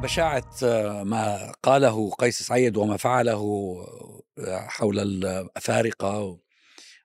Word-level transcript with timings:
بشاعة 0.00 0.44
ما 1.02 1.52
قاله 1.62 2.10
قيس 2.10 2.42
سعيد 2.42 2.76
وما 2.76 2.96
فعله 2.96 3.76
حول 4.48 4.98
الأفارقة 4.98 6.38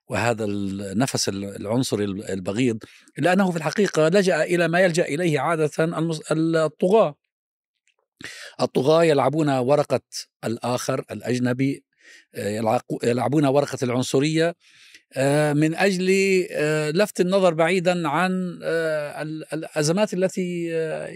وهذا 0.08 0.44
النفس 0.44 1.28
العنصري 1.28 2.04
البغيض 2.04 2.78
إلا 3.18 3.32
أنه 3.32 3.50
في 3.50 3.56
الحقيقة 3.56 4.08
لجأ 4.08 4.42
إلى 4.42 4.68
ما 4.68 4.80
يلجأ 4.80 5.04
إليه 5.04 5.40
عادة 5.40 5.70
الطغاة. 6.30 7.14
الطغاة 8.60 9.04
يلعبون 9.04 9.50
ورقة 9.50 10.00
الآخر 10.44 11.04
الأجنبي 11.10 11.84
يلعبون 13.02 13.46
ورقة 13.46 13.78
العنصرية 13.82 14.48
آه، 14.48 14.54
من 15.54 15.74
أجل 15.74 16.10
آه، 16.52 16.90
لفت 16.90 17.20
النظر 17.20 17.54
بعيدا 17.54 18.08
عن 18.08 18.60
آه، 18.62 19.22
الأزمات 19.52 20.14
التي 20.14 20.68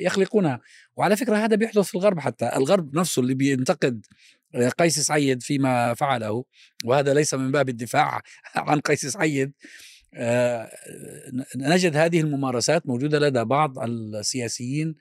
يخلقونها. 0.05 0.61
وعلى 0.97 1.17
فكرة 1.17 1.37
هذا 1.37 1.57
بيحدث 1.57 1.87
في 1.87 1.95
الغرب 1.95 2.19
حتى. 2.19 2.51
الغرب 2.57 2.97
نفسه 2.97 3.23
اللي 3.23 3.35
بينتقد 3.35 4.07
قيس 4.79 4.99
سعيد 4.99 5.43
فيما 5.43 5.95
فعله 5.95 6.45
وهذا 6.85 7.15
ليس 7.15 7.35
من 7.35 7.53
باب 7.53 7.69
الدفاع 7.69 8.21
عن 8.57 8.81
قيس 8.81 9.07
سعيد. 9.07 9.53
نجد 11.57 11.97
هذه 11.97 12.21
الممارسات 12.21 12.87
موجودة 12.87 13.19
لدى 13.19 13.45
بعض 13.45 13.79
السياسيين 13.79 14.89
آه، 14.89 14.95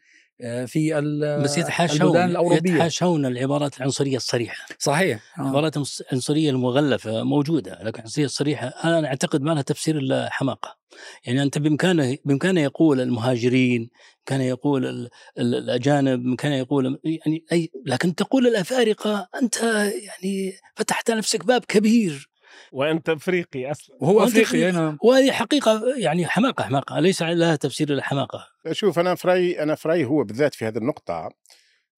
في 0.66 1.02
بس 1.44 1.58
يتحاشون 1.58 2.18
الأوروبية. 2.18 2.74
يتحاشون 2.74 3.26
العبارات 3.26 3.78
العنصرية 3.78 4.18
الصريحة. 4.18 4.66
صحيح. 4.80 5.20
آه. 5.40 5.42
العبارات 5.42 5.78
العنصرية 6.02 6.50
المغلفة 6.50 7.24
موجودة 7.24 7.80
لكن 7.84 8.00
العنصرية 8.00 8.26
الصريحة 8.26 8.68
أنا 8.68 9.08
أعتقد 9.08 9.42
ما 9.42 9.52
لها 9.52 9.62
تفسير 9.62 9.98
إلا 9.98 10.30
حماقة. 10.32 10.78
يعني 11.26 11.44
أنت 11.44 11.58
بإمكانه 11.58 12.18
بإمكانه 12.26 12.62
يقول 12.62 13.02
المهاجرين 13.02 13.90
كان 14.26 14.42
يقول 14.42 15.10
الأجانب 15.38 16.24
بإمكانه 16.24 16.56
يقول 16.56 17.00
يعني 17.04 17.46
أي 17.52 17.72
لكن 17.86 18.16
تقول 18.16 18.48
الأفارقة 18.48 19.30
أنت 19.42 19.64
يعني 20.04 20.54
فتحت 20.76 21.12
نفسك 21.12 21.46
باب 21.46 21.66
كبير. 21.66 22.30
وأنت 22.72 23.10
أفريقي 23.10 23.72
أصلا. 23.72 23.98
وهو 24.00 24.24
أفريقي 24.24 24.72
نعم 24.72 24.98
وهذه 25.04 25.32
حقيقة 25.32 25.82
يعني 25.98 26.28
حماقة 26.28 26.64
حماقة. 26.64 27.00
ليس 27.00 27.22
لها 27.22 27.56
تفسير 27.56 27.90
إلا 27.94 28.04
حماقة. 28.04 28.48
شوف 28.72 29.00
أنا 29.00 29.16
فراي 29.16 29.64
أنا 29.64 29.76
فراي 29.76 30.06
هو 30.06 30.24
بالذات 30.24 30.56
في 30.56 30.66
هذه 30.66 30.78
النقطة 30.78 31.30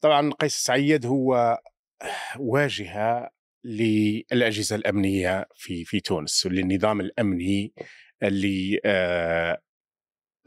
طبعا 0.02 0.31
قيس 0.31 0.55
سعيد 0.55 1.05
هو 1.05 1.59
واجهة 2.39 3.30
للأجهزة 3.64 4.75
الأمنية 4.75 5.45
في 5.55 5.86
في 5.86 5.99
تونس 5.99 6.45
وللنظام 6.45 7.02
الأمني 7.02 7.73
اللي 8.23 8.80
آه 8.86 9.61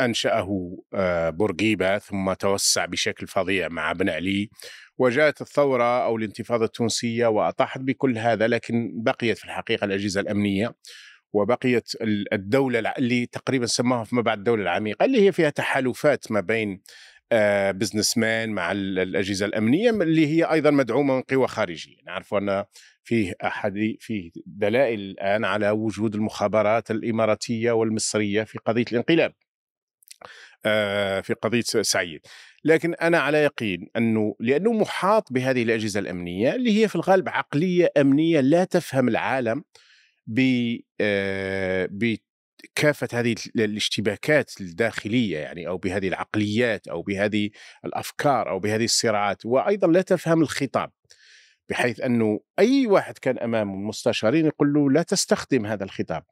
أنشأه 0.00 0.76
آه 0.94 1.30
بورقيبة 1.30 1.98
ثم 1.98 2.32
توسع 2.32 2.84
بشكل 2.84 3.26
فظيع 3.26 3.68
مع 3.68 3.92
بن 3.92 4.08
علي. 4.08 4.50
وجاءت 4.98 5.40
الثورة 5.40 6.04
أو 6.04 6.16
الانتفاضة 6.16 6.64
التونسية 6.64 7.26
وأطاحت 7.26 7.80
بكل 7.80 8.18
هذا 8.18 8.46
لكن 8.46 8.92
بقيت 8.94 9.38
في 9.38 9.44
الحقيقة 9.44 9.84
الأجهزة 9.84 10.20
الأمنية 10.20 10.74
وبقيت 11.32 11.92
الدولة 12.32 12.78
اللي 12.78 13.26
تقريبا 13.26 13.66
سماها 13.66 14.04
فيما 14.04 14.22
بعد 14.22 14.38
الدولة 14.38 14.62
العميقة 14.62 15.04
اللي 15.04 15.26
هي 15.26 15.32
فيها 15.32 15.50
تحالفات 15.50 16.32
ما 16.32 16.40
بين 16.40 16.80
بزنس 17.72 18.18
مان 18.18 18.50
مع 18.50 18.72
الأجهزة 18.72 19.46
الأمنية 19.46 19.90
اللي 19.90 20.26
هي 20.26 20.44
أيضا 20.44 20.70
مدعومة 20.70 21.14
من 21.16 21.22
قوى 21.22 21.48
خارجية. 21.48 21.96
نعرف 22.06 22.34
أن 22.34 22.64
فيه 23.04 23.34
أحد 23.44 23.96
فيه 24.00 24.30
دلائل 24.46 25.00
الآن 25.00 25.44
على 25.44 25.70
وجود 25.70 26.14
المخابرات 26.14 26.90
الإماراتية 26.90 27.72
والمصرية 27.72 28.42
في 28.42 28.58
قضية 28.58 28.84
الانقلاب. 28.92 29.30
آه، 29.30 29.53
في 31.22 31.34
قضية 31.42 31.62
سعيد. 31.62 32.20
لكن 32.64 32.94
أنا 32.94 33.18
على 33.18 33.38
يقين 33.38 33.88
أنه 33.96 34.34
لأنه 34.40 34.72
محاط 34.72 35.32
بهذه 35.32 35.62
الأجهزة 35.62 36.00
الأمنية 36.00 36.54
اللي 36.54 36.82
هي 36.82 36.88
في 36.88 36.96
الغالب 36.96 37.28
عقلية 37.28 37.92
أمنية 37.96 38.40
لا 38.40 38.64
تفهم 38.64 39.08
العالم 39.08 39.64
ب 40.26 40.40
آه، 41.00 41.88
بكافة 41.90 43.08
هذه 43.12 43.34
الاشتباكات 43.56 44.60
الداخلية 44.60 45.38
يعني 45.38 45.68
أو 45.68 45.78
بهذه 45.78 46.08
العقليات 46.08 46.88
أو 46.88 47.02
بهذه 47.02 47.50
الأفكار 47.84 48.50
أو 48.50 48.58
بهذه 48.58 48.84
الصراعات 48.84 49.46
وأيضا 49.46 49.86
لا 49.86 50.02
تفهم 50.02 50.42
الخطاب. 50.42 50.90
بحيث 51.68 52.00
أنه 52.00 52.40
أي 52.58 52.86
واحد 52.86 53.18
كان 53.18 53.38
أمامه 53.38 53.76
مستشارين 53.76 54.46
يقول 54.46 54.72
له 54.72 54.90
لا 54.90 55.02
تستخدم 55.02 55.66
هذا 55.66 55.84
الخطاب. 55.84 56.24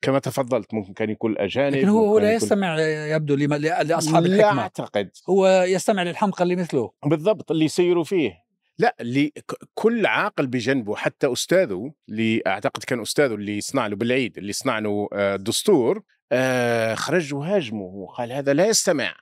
كما 0.00 0.18
تفضلت 0.18 0.74
ممكن 0.74 0.92
كان 0.92 1.10
يكون 1.10 1.38
اجانب 1.38 1.74
لكن 1.74 1.88
هو, 1.88 2.06
هو 2.06 2.18
لا 2.18 2.34
يستمع 2.34 2.80
يبدو 2.80 3.34
لأصحاب 3.34 4.26
لا 4.26 4.36
الحكمة. 4.36 4.54
لا 4.54 4.60
أعتقد. 4.62 5.10
هو 5.28 5.64
يستمع 5.68 6.02
للحمقى 6.02 6.42
اللي 6.42 6.56
مثله. 6.56 6.90
بالضبط 7.06 7.50
اللي 7.50 7.64
يسيروا 7.64 8.04
فيه. 8.04 8.48
لا 8.78 8.96
اللي 9.00 9.32
كل 9.74 10.06
عاقل 10.06 10.46
بجنبه 10.46 10.96
حتى 10.96 11.32
أستاذه 11.32 11.92
اللي 12.08 12.42
أعتقد 12.46 12.84
كان 12.84 13.00
أستاذه 13.00 13.34
اللي 13.34 13.58
يصنع 13.58 13.86
له 13.86 13.96
بالعيد 13.96 14.38
اللي 14.38 14.50
يصنع 14.50 14.78
له 14.78 15.08
آه، 15.12 15.36
دستور 15.36 16.02
آه، 16.32 16.94
خرج 16.94 17.34
وهاجمه. 17.34 17.82
وقال 17.82 18.32
هذا 18.32 18.52
لا 18.54 18.66
يستمع 18.66 19.14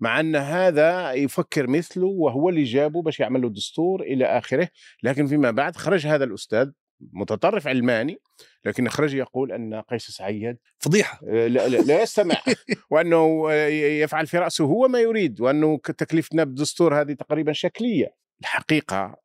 مع 0.00 0.20
أن 0.20 0.36
هذا 0.36 1.12
يفكر 1.12 1.66
مثله 1.66 2.06
وهو 2.06 2.48
اللي 2.48 2.64
جابه 2.64 3.02
باش 3.02 3.20
يعمل 3.20 3.42
له 3.42 3.50
دستور 3.50 4.02
إلى 4.02 4.24
آخره. 4.24 4.68
لكن 5.02 5.26
فيما 5.26 5.50
بعد 5.50 5.76
خرج 5.76 6.06
هذا 6.06 6.24
الأستاذ 6.24 6.70
متطرف 7.12 7.68
علماني 7.68 8.18
لكن 8.64 8.88
خرج 8.88 9.14
يقول 9.14 9.52
أن 9.52 9.74
قيس 9.74 10.02
سعيد 10.02 10.56
فضيحة. 10.78 11.20
آه، 11.28 11.46
لا, 11.46 11.68
لا, 11.68 11.76
لا 11.76 12.02
يستمع 12.02 12.36
وأنه 12.90 13.46
آه، 13.50 13.66
يفعل 13.66 14.26
في 14.26 14.38
رأسه 14.38 14.64
هو 14.64 14.88
ما 14.88 15.00
يريد 15.00 15.40
وأنه 15.40 15.78
تكلفتنا 15.78 16.44
بالدستور 16.44 17.00
هذه 17.00 17.12
تقريبا 17.12 17.52
شكلية. 17.52 18.14
الحقيقة 18.40 19.22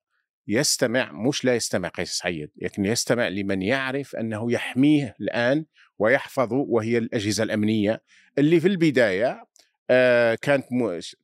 يستمع 0.48 1.12
مش 1.12 1.46
لا 1.46 1.56
يستمع 1.56 1.88
قيس 1.88 2.12
سعيد 2.12 2.50
لكن 2.62 2.86
يستمع 2.86 3.28
لمن 3.28 3.62
يعرف 3.62 4.16
أنه 4.16 4.52
يحميه 4.52 5.16
الآن 5.22 5.66
ويحفظه 6.00 6.56
وهي 6.56 6.98
الأجهزة 6.98 7.44
الأمنية 7.44 8.02
اللي 8.38 8.60
في 8.60 8.68
البداية 8.68 9.44
آه 9.90 10.36
كانت 10.36 10.66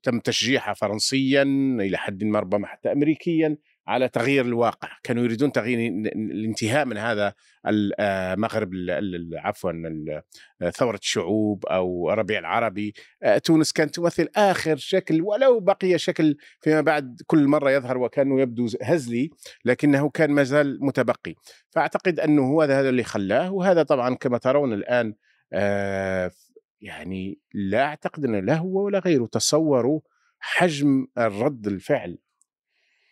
تم 0.03 0.19
تشجيعها 0.19 0.74
فرنسيا 0.74 1.44
إلى 1.80 1.97
حد 1.97 2.24
ما 2.24 2.40
ربما 2.40 2.68
حتى 2.68 2.92
امريكيا 2.92 3.58
على 3.88 4.10
تغيير 4.10 4.46
الواقع. 4.46 4.90
كانوا 5.04 5.24
يريدون 5.24 5.52
تغيير 5.52 5.80
الانتهاء 6.16 6.86
من 6.86 6.98
هذا 6.98 7.34
المغرب 7.68 8.72
آه، 8.90 9.28
عفوا 9.34 9.72
ثورة 10.74 10.98
الشعوب 10.98 11.66
أو 11.66 12.12
الربيع 12.14 12.40
العربي. 12.40 12.94
آه، 13.24 13.38
تونس 13.38 13.72
كانت 13.72 13.96
تمثل 13.96 14.28
آخر 14.36 14.76
شكل 14.76 15.22
ولو 15.22 15.60
بقي 15.60 15.98
شكل 15.98 16.38
فيما 16.62 16.82
بعد 16.82 17.22
كل 17.28 17.48
مرة 17.48 17.72
يظهر 17.72 17.98
وكأنه 17.98 18.42
يبدو 18.42 18.68
هزلي 18.84 19.30
لكنه 19.66 20.10
كان 20.10 20.32
ما 20.32 20.44
زال 20.44 20.78
متبقي. 20.82 21.36
فأعتقد 21.70 22.20
أنه 22.20 22.42
هو 22.42 22.62
هذا 22.62 22.90
اللي 22.90 23.04
خلاه 23.04 23.52
وهذا 23.52 23.84
طبعا 23.84 24.16
كما 24.16 24.38
ترون 24.38 24.74
الآن 24.74 25.14
آه، 25.54 26.32
يعني 26.82 27.40
لا 27.54 27.84
أعتقد 27.84 28.26
أنه 28.26 28.40
لا 28.40 28.56
هو 28.56 28.86
ولا 28.86 29.00
غيره. 29.00 29.26
تصوروا 29.26 30.00
حجم 30.40 31.08
الرد 31.18 31.68
الفعل 31.68 32.18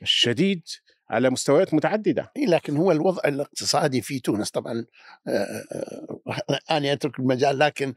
الشديد 0.01 0.63
على 1.09 1.29
مستويات 1.29 1.73
متعددة. 1.73 2.31
لكن 2.47 2.77
هو 2.77 2.91
الوضع 2.91 3.21
الاقتصادي 3.25 4.01
في 4.01 4.19
تونس 4.19 4.49
طبعا 4.49 4.85
أنا 6.71 6.93
أترك 6.93 7.19
المجال 7.19 7.59
لكن 7.59 7.93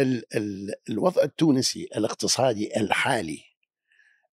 ال 0.00 0.36
ال 0.36 0.74
الوضع 0.90 1.22
التونسي 1.22 1.88
الاقتصادي 1.96 2.80
الحالي 2.80 3.44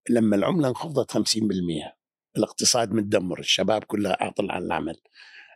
لما 0.10 0.36
العملة 0.36 0.68
انخفضت 0.68 1.18
50% 1.18 1.42
الاقتصاد 2.38 2.92
متدمر 2.92 3.40
الشباب 3.40 3.84
كلها 3.84 4.18
عاطل 4.20 4.52
عن 4.52 4.64
العمل 4.64 4.96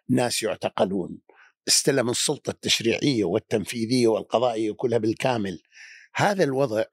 ناس 0.10 0.44
يعتقلون 0.44 1.20
استلم 1.68 2.10
السلطة 2.10 2.52
التشريعية 2.52 3.24
والتنفيذية 3.24 4.08
والقضائية 4.08 4.72
كلها 4.72 4.98
بالكامل 4.98 5.62
هذا 6.16 6.44
الوضع 6.44 6.84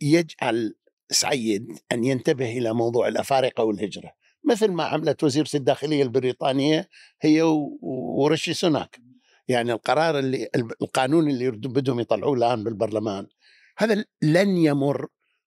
يجعل 0.00 0.74
سعيد 1.10 1.78
أن 1.92 2.04
ينتبه 2.04 2.58
إلى 2.58 2.74
موضوع 2.74 3.08
الأفارقة 3.08 3.64
والهجرة 3.64 4.12
مثل 4.44 4.68
ما 4.68 4.84
عملت 4.84 5.24
وزيرة 5.24 5.48
الداخلية 5.54 6.02
البريطانية 6.02 6.88
هي 7.22 7.42
ورشي 7.82 8.54
سوناك. 8.54 9.00
يعني 9.48 9.72
القرار 9.72 10.18
اللي 10.18 10.48
القانون 10.82 11.30
اللي 11.30 11.50
بدهم 11.50 12.00
يطلعوه 12.00 12.34
الآن 12.34 12.64
بالبرلمان 12.64 13.26
هذا 13.78 14.04
لن 14.22 14.56
يمر 14.56 15.06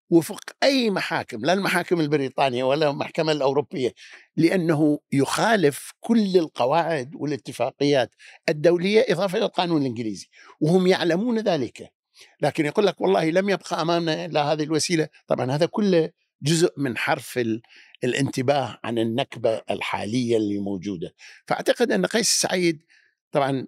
وفق 0.10 0.42
أي 0.64 0.90
محاكم 0.90 1.46
لا 1.46 1.54
المحاكم 1.54 2.00
البريطانية 2.00 2.64
ولا 2.64 2.90
المحكمة 2.90 3.32
الأوروبية 3.32 3.94
لأنه 4.38 5.00
يخالف 5.12 5.92
كل 6.00 6.38
القواعد 6.38 7.16
والاتفاقيات 7.16 8.16
الدولية 8.50 9.06
إضافة 9.10 9.38
إلى 9.38 9.46
القانون 9.46 9.82
الإنجليزي 9.82 10.28
وهم 10.62 10.88
يعلمون 10.88 11.40
ذلك. 11.40 11.94
لكن 12.42 12.66
يقول 12.66 12.86
لك 12.86 13.02
والله 13.02 13.30
لم 13.30 13.50
يبقى 13.50 13.82
أمامنا 13.82 14.26
إلا 14.26 14.44
هذه 14.44 14.64
الوسيلة. 14.64 15.08
طبعا 15.28 15.52
هذا 15.52 15.66
كله 15.66 16.10
جزء 16.42 16.74
من 16.78 16.98
حرف 16.98 17.40
الانتباه 18.04 18.80
عن 18.84 19.00
النكبة 19.00 19.62
الحالية 19.72 20.38
اللي 20.38 20.58
موجودة. 20.60 21.14
فأعتقد 21.48 21.92
أن 21.92 22.06
قيس 22.06 22.30
سعيد 22.30 22.84
طبعا 23.32 23.68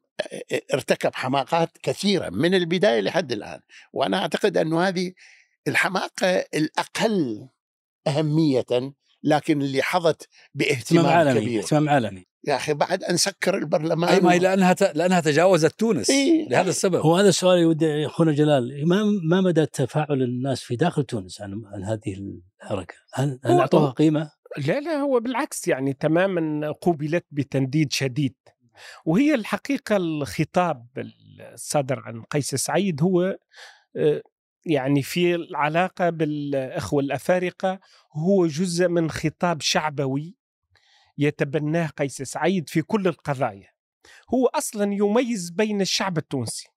ارتكب 0.73 1.15
حماقات 1.15 1.77
كثيرة 1.83 2.29
من 2.29 2.55
البداية 2.55 3.01
لحد 3.01 3.31
الآن. 3.31 3.59
وأنا 3.93 4.17
أعتقد 4.17 4.57
انه 4.57 4.87
هذه 4.87 5.13
الحماقة 5.67 6.45
الأقل 6.53 7.49
أهمية 8.07 8.65
لكن 9.23 9.61
اللي 9.61 9.81
حظت 9.81 10.05
اهتمام 10.11 10.29
باهتمام 10.53 11.05
عالمي 11.05 11.41
كبير. 11.41 11.59
اهتمام 11.63 11.89
عالمي. 11.89 12.25
يا 12.47 12.55
أخي 12.55 12.73
بعد 12.73 13.03
أن 13.03 13.17
سكر 13.17 13.57
البرلمان 13.57 14.09
أي 14.09 14.19
ما 14.19 14.33
هي 14.33 14.39
لأنها 14.39 14.73
ت... 14.73 14.83
لأنها 14.95 15.19
تجاوزت 15.19 15.79
تونس 15.79 16.09
إيه. 16.09 16.49
لهذا 16.49 16.69
السبب 16.69 16.95
هو 16.95 17.15
هذا 17.15 17.29
السؤال 17.29 17.53
اللي 17.55 17.65
ودي 17.65 18.05
أخونا 18.05 18.31
جلال 18.31 18.87
ما 18.87 19.03
ما 19.23 19.41
مدى 19.41 19.65
تفاعل 19.65 20.21
الناس 20.21 20.61
في 20.61 20.75
داخل 20.75 21.03
تونس 21.03 21.41
عن 21.41 21.61
عن 21.65 21.83
هذه 21.83 22.39
الحركة؟ 22.63 22.95
هل 23.13 23.39
هل 23.45 23.51
هو- 23.51 23.59
أعطوها 23.59 23.91
قيمة؟ 23.91 24.31
لا 24.67 24.79
لا 24.79 24.91
هو 24.95 25.19
بالعكس 25.19 25.67
يعني 25.67 25.93
تماما 25.93 26.71
قوبلت 26.71 27.25
بتنديد 27.31 27.91
شديد 27.91 28.35
وهي 29.05 29.33
الحقيقة 29.35 29.97
الخطاب 29.97 30.87
الصادر 31.53 31.99
عن 31.99 32.21
قيس 32.23 32.55
سعيد 32.55 33.01
هو 33.03 33.37
آه، 33.95 34.21
يعني 34.65 35.01
في 35.01 35.35
العلاقة 35.35 36.09
بالإخوة 36.09 37.03
الأفارقة 37.03 37.79
هو 38.13 38.47
جزء 38.47 38.87
من 38.87 39.09
خطاب 39.09 39.61
شعبوي 39.61 40.35
يتبناه 41.17 41.87
قيس 41.87 42.21
سعيد 42.21 42.69
في 42.69 42.81
كل 42.81 43.07
القضايا. 43.07 43.69
هو 44.33 44.47
أصلا 44.47 44.93
يميز 44.93 45.49
بين 45.49 45.81
الشعب 45.81 46.17
التونسي. 46.17 46.67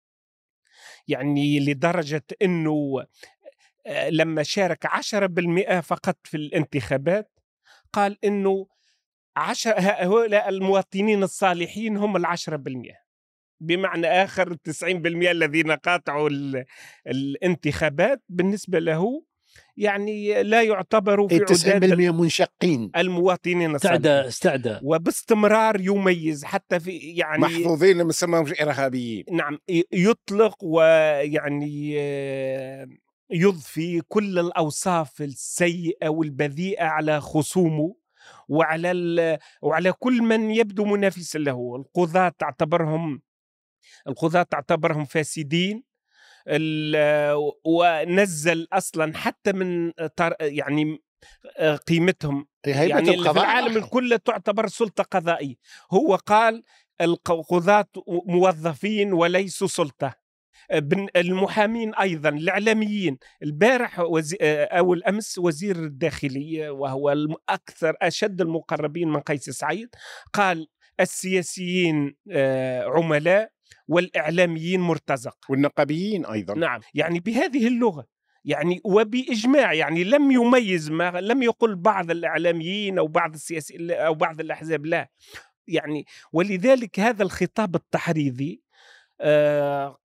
يعني 1.08 1.61
لدرجة 1.61 2.25
أنه 2.43 3.06
آه، 3.87 4.08
لما 4.11 4.43
شارك 4.43 4.87
10% 4.87 5.81
فقط 5.81 6.19
في 6.25 6.37
الانتخابات 6.37 7.32
قال 7.93 8.25
إنه 8.25 8.67
عشر 9.37 9.75
هؤلاء 9.79 10.49
المواطنين 10.49 11.23
الصالحين 11.23 11.96
هم 11.96 12.17
العشرة 12.17 12.56
بالمئة. 12.56 12.96
بمعنى 13.61 14.06
آخر 14.06 14.50
التسعين 14.50 15.02
بالمئة 15.02 15.31
الذين 15.31 15.73
قاطعوا 15.73 16.29
ال- 16.29 16.64
الانتخابات 17.06 18.23
بالنسبة 18.29 18.79
له 18.79 19.25
يعني 19.78 20.42
لا 20.42 20.62
يعتبروا 20.62 21.28
في 21.28 21.34
إيه، 21.34 21.40
عداد 21.40 21.98
90% 22.08 22.10
منشقين. 22.10 22.90
المواطنين 22.96 23.75
استعدى 23.75 24.08
استعدى. 24.10 24.78
وباستمرار 24.82 25.80
يميز 25.80 26.44
حتى 26.44 26.80
في 26.80 26.90
يعني 26.98 27.42
محظوظين 27.42 27.98
لما 27.98 28.12
سماهم 28.12 28.46
إرهابيين. 28.62 29.25
نعم 29.32 29.58
يطلق 29.92 30.64
ويعني 30.64 31.94
يضفي 33.30 34.00
كل 34.08 34.38
الأوصاف 34.38 35.22
السيئة 35.22 36.08
والبذيئة 36.08 36.84
على 36.84 37.20
خصومه 37.20 37.94
وعلى 38.48 38.90
ال- 38.90 39.38
وعلى 39.62 39.92
كل 39.92 40.22
من 40.22 40.50
يبدو 40.50 40.84
منافسا 40.84 41.38
له. 41.38 41.76
القضاة 41.76 42.28
تعتبرهم 42.38 43.22
القضاة 44.08 44.42
تعتبرهم 44.42 45.04
فاسدين. 45.04 45.88
ونزل 47.64 48.68
أصلا 48.72 49.16
حتى 49.16 49.52
من 49.52 49.92
يعني 50.40 50.98
قيمتهم. 51.86 52.46
يعني 52.66 53.12
في 53.22 53.30
العالم. 53.40 53.76
الكل 53.76 54.18
تعتبر 54.24 54.66
سلطة 54.68 55.02
قضائية. 55.04 55.54
هو 55.92 56.14
قال 56.14 56.62
القضاة 57.00 57.86
موظفين 58.26 59.12
وليسوا 59.12 59.68
سلطة. 59.68 60.14
بن- 60.72 61.08
المحامين 61.16 61.94
أيضا 61.94 62.28
الإعلاميين. 62.28 63.18
البارح 63.42 64.00
وزي 64.00 64.36
أو 64.64 64.94
الأمس 64.94 65.38
وزير 65.38 65.76
الداخلية 65.76 66.70
وهو 66.70 67.12
الأكثر 67.12 67.96
أشد 68.02 68.40
المقربين 68.40 69.08
من 69.08 69.20
قيس 69.20 69.50
سعيد 69.50 69.88
قال 70.32 70.68
السياسيين 71.00 72.16
آه، 72.32 72.84
عملاء 72.84 73.50
والإعلاميين 73.88 74.81
مرتزق 74.81 75.37
والنقابيين 75.49 76.26
أيضا. 76.26 76.55
نعم. 76.55 76.81
يعني 76.94 77.20
بهذه 77.20 77.67
اللغة 77.67 78.06
يعني 78.44 78.81
وبإجماع 78.85 79.73
يعني 79.73 80.05
لم 80.05 80.31
يميز 80.31 80.91
ما 80.91 81.20
لم 81.20 81.43
يقل 81.43 81.76
بعض 81.76 82.11
الإعلاميين 82.11 82.99
أو 82.99 83.06
بعض 83.06 83.35
السياسيين 83.35 83.91
أو 83.91 84.15
بعض 84.15 84.41
الأحزاب 84.41 84.87
لا. 84.87 85.11
يعني 85.69 86.06
ولذلك 86.32 87.00
هذا 87.00 87.23
الخطاب 87.23 87.75
التحريضي 87.75 88.62
آه، 89.20 89.99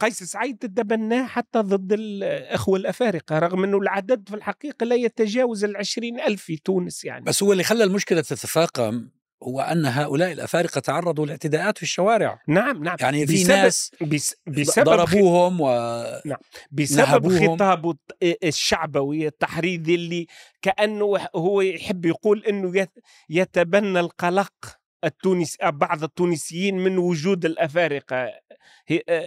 قيس 0.00 0.22
سعيد 0.22 0.58
تبناه 0.58 1.26
حتى 1.26 1.58
ضد 1.58 1.92
الإخوة 1.92 2.78
الأفارقة 2.78 3.38
رغم 3.38 3.64
أنه 3.64 3.78
العدد 3.78 4.28
في 4.28 4.34
الحقيقة 4.34 4.84
لا 4.84 4.96
يتجاوز 4.96 5.64
العشرين 5.64 6.20
ألف 6.20 6.42
في 6.42 6.56
تونس 6.56 7.04
يعني. 7.04 7.24
بس 7.24 7.42
هو 7.42 7.52
اللي 7.52 7.64
خلى 7.64 7.84
المشكلة 7.84 8.20
تتفاقم 8.20 9.08
هو 9.42 9.60
أن 9.60 9.86
هؤلاء 9.86 10.32
الأفارقة 10.32 10.78
تعرضوا 10.80 11.26
لاعتداءات 11.26 11.76
في 11.76 11.82
الشوارع. 11.82 12.40
نعم 12.48 12.82
نعم. 12.84 12.96
يعني 13.00 13.26
في 13.26 13.34
بسبب- 13.34 13.48
ناس 13.50 13.90
بس 14.00 14.36
بسبب 14.46 14.84
ضربوهم 14.84 15.60
و 15.60 15.66
بسبب 16.70 16.98
نهبوهم. 17.08 17.56
خطابه 17.56 17.94
الشعبوي 18.44 19.26
التحريضي 19.26 19.94
اللي 19.94 20.26
كأنه 20.62 21.16
هو 21.36 21.60
يحب 21.60 22.06
يقول 22.06 22.44
إنه 22.44 22.78
يت- 22.78 22.98
يتبنى 23.30 24.00
القلق 24.00 24.52
التونس 25.04 25.56
بعض 25.62 26.02
التونسيين 26.04 26.78
من 26.78 26.98
وجود 26.98 27.44
الأفارقة. 27.44 28.28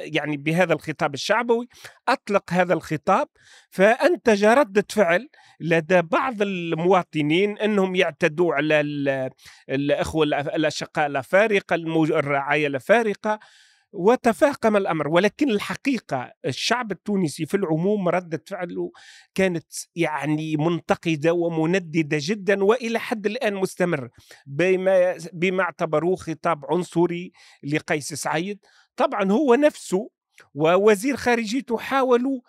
يعني 0.02 0.38
بهذا 0.38 0.74
الخطاب 0.74 1.14
الشعبوي 1.14 1.68
أطلق 2.10 2.44
هذا 2.54 2.74
الخطاب 2.74 3.28
فأنتج 3.70 4.46
ردة 4.46 4.86
فعل 4.90 5.30
لدى 5.60 6.02
بعض 6.02 6.42
المواطنين 6.42 7.58
أنهم 7.58 7.96
يعتدوا 7.96 8.54
على 8.54 8.82
ال- 8.82 9.30
الأخوة 9.70 10.24
الأشقاء 10.26 11.06
الأفارقة 11.06 11.76
الرعاية 11.76 12.68
الأفارقة 12.68 13.40
وتفاقم 13.96 14.78
الأمر. 14.78 15.08
ولكن 15.08 15.50
الحقيقة 15.50 16.32
الشعب 16.46 16.92
التونسي 16.92 17.46
في 17.46 17.58
العموم 17.58 18.10
ردة 18.10 18.44
فعله 18.48 18.92
كانت 19.36 19.66
يعني 19.96 20.56
منتقدة 20.58 21.34
ومنددة 21.34 22.18
جدا 22.22 22.64
وإلى 22.64 23.00
حد 23.00 23.26
الآن 23.26 23.56
مستمر. 23.56 24.10
بما 24.46 25.16
بما 25.34 25.64
اعتبروه 25.64 26.16
خطاب 26.16 26.66
عنصري 26.70 27.32
لقيس 27.64 28.14
سعيد. 28.14 28.60
طبعا 28.96 29.32
هو 29.32 29.56
نفسه 29.56 30.10
ووزير 30.54 31.16
خارجيته 31.16 31.78
حاولوا 31.78 32.40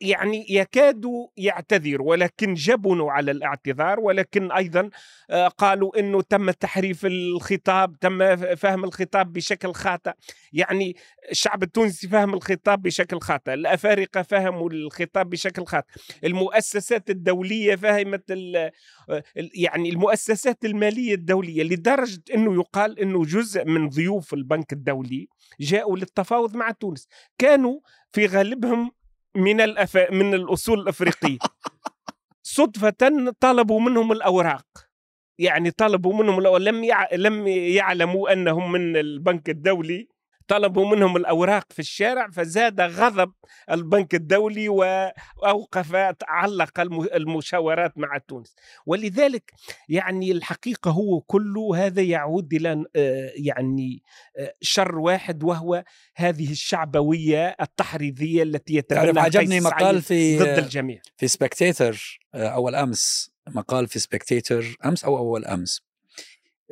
يعني 0.00 0.46
يكادوا 0.50 1.28
يعتذروا 1.36 2.10
ولكن 2.10 2.54
جبنوا 2.54 3.12
على 3.12 3.30
الاعتذار 3.30 4.00
ولكن 4.00 4.52
أيضا 4.52 4.90
آه، 5.30 5.48
قالوا 5.48 5.98
إنه 5.98 6.22
تم 6.22 6.50
تحريف 6.50 7.06
الخطاب 7.06 7.98
تم 8.00 8.36
فهم 8.56 8.84
الخطاب 8.84 9.32
بشكل 9.32 9.72
خاطئ. 9.74 10.12
يعني 10.52 10.96
الشعب 11.30 11.62
التونسي 11.62 12.08
فهم 12.08 12.34
الخطاب 12.34 12.82
بشكل 12.82 13.20
خاطئ 13.20 13.54
الأفارقة 13.54 14.22
فهموا 14.22 14.70
الخطاب 14.70 15.30
بشكل 15.30 15.64
خاطئ 15.66 15.86
المؤسسات 16.24 17.10
الدولية 17.10 17.76
فهمت 17.76 18.24
ال- 18.30 18.70
يعني 19.36 19.90
المؤسسات 19.90 20.64
المالية 20.64 21.14
الدولية 21.14 21.62
لدرجة 21.62 22.22
إنه 22.34 22.54
يقال 22.54 22.98
إنه 22.98 23.24
جزء 23.24 23.64
من 23.64 23.88
ضيوف 23.88 24.34
البنك 24.34 24.72
الدولي 24.72 25.28
جاءوا 25.60 25.96
للتفاوض 25.96 26.56
مع 26.56 26.70
تونس. 26.70 27.08
كانوا 27.38 27.80
في 28.12 28.26
غالبهم 28.26 28.90
من 29.36 29.60
الأف... 29.60 29.96
من 29.96 30.34
الأصول 30.34 30.80
الأفريقية 30.80 31.38
صدفة 32.42 33.32
طلبوا 33.40 33.80
منهم 33.80 34.12
الأوراق 34.12 34.66
يعني 35.38 35.70
طلبوا 35.70 36.14
منهم 36.14 36.38
الأوراق. 36.38 36.62
لم 36.62 36.84
يع... 36.84 37.14
لم 37.14 37.46
يعلموا 37.46 38.32
أنهم 38.32 38.72
من 38.72 38.96
البنك 38.96 39.50
الدولي 39.50 40.08
طلبوا 40.50 40.96
منهم 40.96 41.16
الأوراق 41.16 41.72
في 41.72 41.78
الشارع 41.78 42.30
فزاد 42.30 42.80
غضب 42.80 43.32
البنك 43.70 44.14
الدولي 44.14 44.68
وأوقف 44.68 45.94
علق 46.28 46.80
الم- 46.80 47.08
المشاورات 47.14 47.98
مع 47.98 48.18
تونس. 48.28 48.54
ولذلك 48.86 49.52
يعني 49.88 50.32
الحقيقة 50.32 50.90
هو 50.90 51.20
كله 51.20 51.86
هذا 51.86 52.02
يعود 52.02 52.54
إلى 52.54 52.84
آه، 52.96 53.30
يعني 53.36 54.02
آه، 54.38 54.54
شر 54.60 54.98
واحد 54.98 55.44
وهو 55.44 55.84
هذه 56.16 56.50
الشعبوية 56.52 57.56
التحريضية 57.60 58.42
التي 58.42 58.74
يتبناها 58.74 59.24
عجبني 59.24 59.60
مقال 59.60 60.02
في 60.02 60.38
ضد 60.38 60.46
الجميع. 60.58 61.00
في 61.16 61.28
سبكتيتور 61.28 62.20
أول 62.34 62.74
أمس 62.74 63.30
مقال 63.48 63.86
في 63.88 63.98
سبكتيتور 63.98 64.76
أمس 64.84 65.04
أو 65.04 65.18
أول 65.18 65.44
أمس؟ 65.44 65.80
آه، 65.82 65.89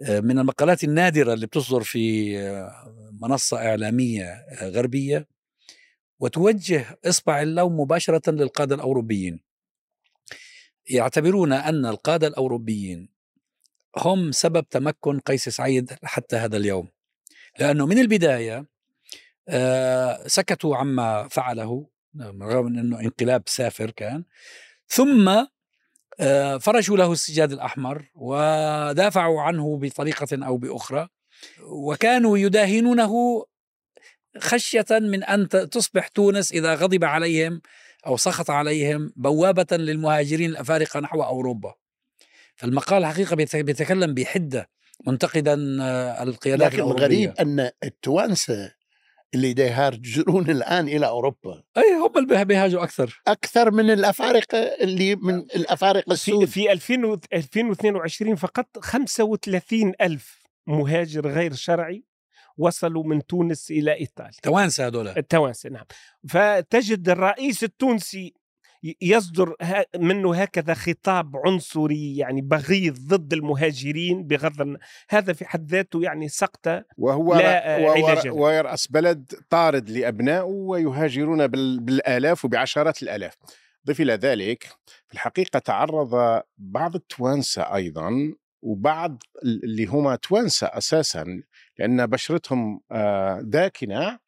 من 0.02 0.38
المقالات 0.38 0.84
النادرة 0.84 1.34
اللي 1.34 1.46
بتصدر 1.46 1.82
في 1.82 2.38
آه، 2.38 2.94
منصة 3.22 3.56
إعلامية 3.56 4.24
آه، 4.24 4.68
غربية 4.68 5.26
وتوجه 6.20 6.98
إصبع 7.06 7.42
اللوم 7.42 7.80
مباشرة 7.80 8.30
للقادة 8.30 8.74
الأوروبيين. 8.74 9.40
يعتبرون 10.90 11.52
أن 11.52 11.86
القادة 11.86 12.26
الأوروبيين 12.26 13.08
هم 13.98 14.32
سبب 14.32 14.68
تمكن 14.68 15.20
قيس 15.20 15.48
سعيد 15.48 15.92
حتى 16.02 16.36
هذا 16.36 16.56
اليوم. 16.56 16.88
لأنه 17.58 17.86
من 17.86 17.98
البداية 17.98 18.66
آه، 19.48 20.26
سكتوا 20.26 20.76
عما 20.76 21.28
فعله 21.28 21.88
رغم 22.42 22.66
إنه 22.66 23.00
انقلاب 23.00 23.42
سافر 23.46 23.90
كان. 23.90 24.24
ثم 24.88 25.28
آه، 25.28 25.48
فرشوا 26.60 26.96
له 26.96 27.12
السجاد 27.12 27.52
الأحمر 27.52 28.04
ودافعوا 28.14 29.40
عنه 29.42 29.78
بطريقة 29.78 30.46
أو 30.46 30.56
بأخرى 30.56 31.08
وكانوا 31.62 32.38
يداهنونه 32.38 33.44
خشية 34.38 34.86
من 34.90 35.24
أن 35.24 35.48
ت- 35.48 35.56
تصبح 35.56 36.08
تونس 36.08 36.52
إذا 36.52 36.74
غضب 36.74 37.04
عليهم 37.04 37.60
أو 38.06 38.16
سخط 38.16 38.50
عليهم 38.50 39.12
بوابة 39.16 39.76
للمهاجرين 39.76 40.50
الأفارقة 40.50 41.00
نحو 41.00 41.22
أوروبا. 41.22 41.74
فالمقال 42.56 43.06
حقيقة 43.06 43.36
بيت- 43.36 43.56
بيتكلم 43.56 44.14
بحدة 44.14 44.68
منتقدا 45.06 45.78
آه، 45.82 46.22
القيادات 46.22 46.72
لكن 46.72 46.82
الغريب 46.82 47.34
أن 47.40 47.70
التوانسة 47.84 48.72
اللي 49.34 49.54
يهاجرون 49.58 50.50
الآن 50.56 50.88
إلى 50.88 51.06
أوروبا. 51.06 51.62
أي 51.76 51.82
هم 51.94 52.18
اللي 52.24 52.44
بيهاجروا 52.44 52.82
أكثر. 52.84 53.22
أكثر 53.26 53.70
من 53.70 53.90
الأفارقة 53.90 54.58
اللي 54.58 55.16
من 55.16 55.34
الأفارقة 55.38 56.04
في, 56.04 56.12
السود. 56.12 56.44
في 56.44 56.72
2000 56.72 57.04
و- 57.04 57.20
2022 57.32 58.36
فقط 58.36 58.66
35 58.78 59.92
ألف 60.00 60.42
مهاجر 60.66 61.28
غير 61.28 61.52
شرعي 61.54 62.04
وصلوا 62.56 63.04
من 63.04 63.26
تونس 63.26 63.70
إلى 63.70 63.92
إيطاليا. 63.94 64.32
توانسة 64.42 64.86
هذول 64.86 65.08
التوانسة 65.08 65.70
نعم. 65.70 65.84
فتجد 66.28 67.08
الرئيس 67.08 67.64
التونسي 67.64 68.34
يصدر 69.00 69.54
منه 69.96 70.34
هكذا 70.34 70.74
خطاب 70.74 71.36
عنصري 71.46 72.16
يعني 72.16 72.40
بغيض 72.40 72.98
ضد 72.98 73.32
المهاجرين 73.32 74.26
بغض 74.26 74.76
هذا 75.10 75.32
في 75.32 75.44
حد 75.44 75.70
ذاته 75.70 76.02
يعني 76.02 76.28
سقطة 76.28 76.84
وهو 76.96 77.34
لا، 77.34 77.76
آه، 77.86 77.90
علاج 77.90 78.26
له. 78.26 78.32
ويرأس 78.34 78.86
بلد 78.86 79.32
طارد 79.50 79.90
لأبنائه 79.90 80.42
ويهاجرون 80.42 81.46
بال- 81.46 81.80
بالآلاف 81.80 82.44
وبعشرات 82.44 83.02
الآلاف 83.02 83.34
ضيف 83.86 84.00
إلى 84.00 84.12
ذلك 84.14 84.62
في 85.06 85.14
الحقيقة 85.14 85.58
تعرض 85.58 86.42
بعض 86.58 86.94
التوانسة 86.94 87.62
أيضا 87.74 88.10
وبعض 88.62 89.22
ال- 89.44 89.64
اللي 89.64 89.86
هم 89.86 90.14
توانسة 90.14 90.66
أساسا 90.66 91.42
لأن 91.78 92.06
بشرتهم 92.06 92.80
آه، 92.92 93.40
داكنة 93.40 94.18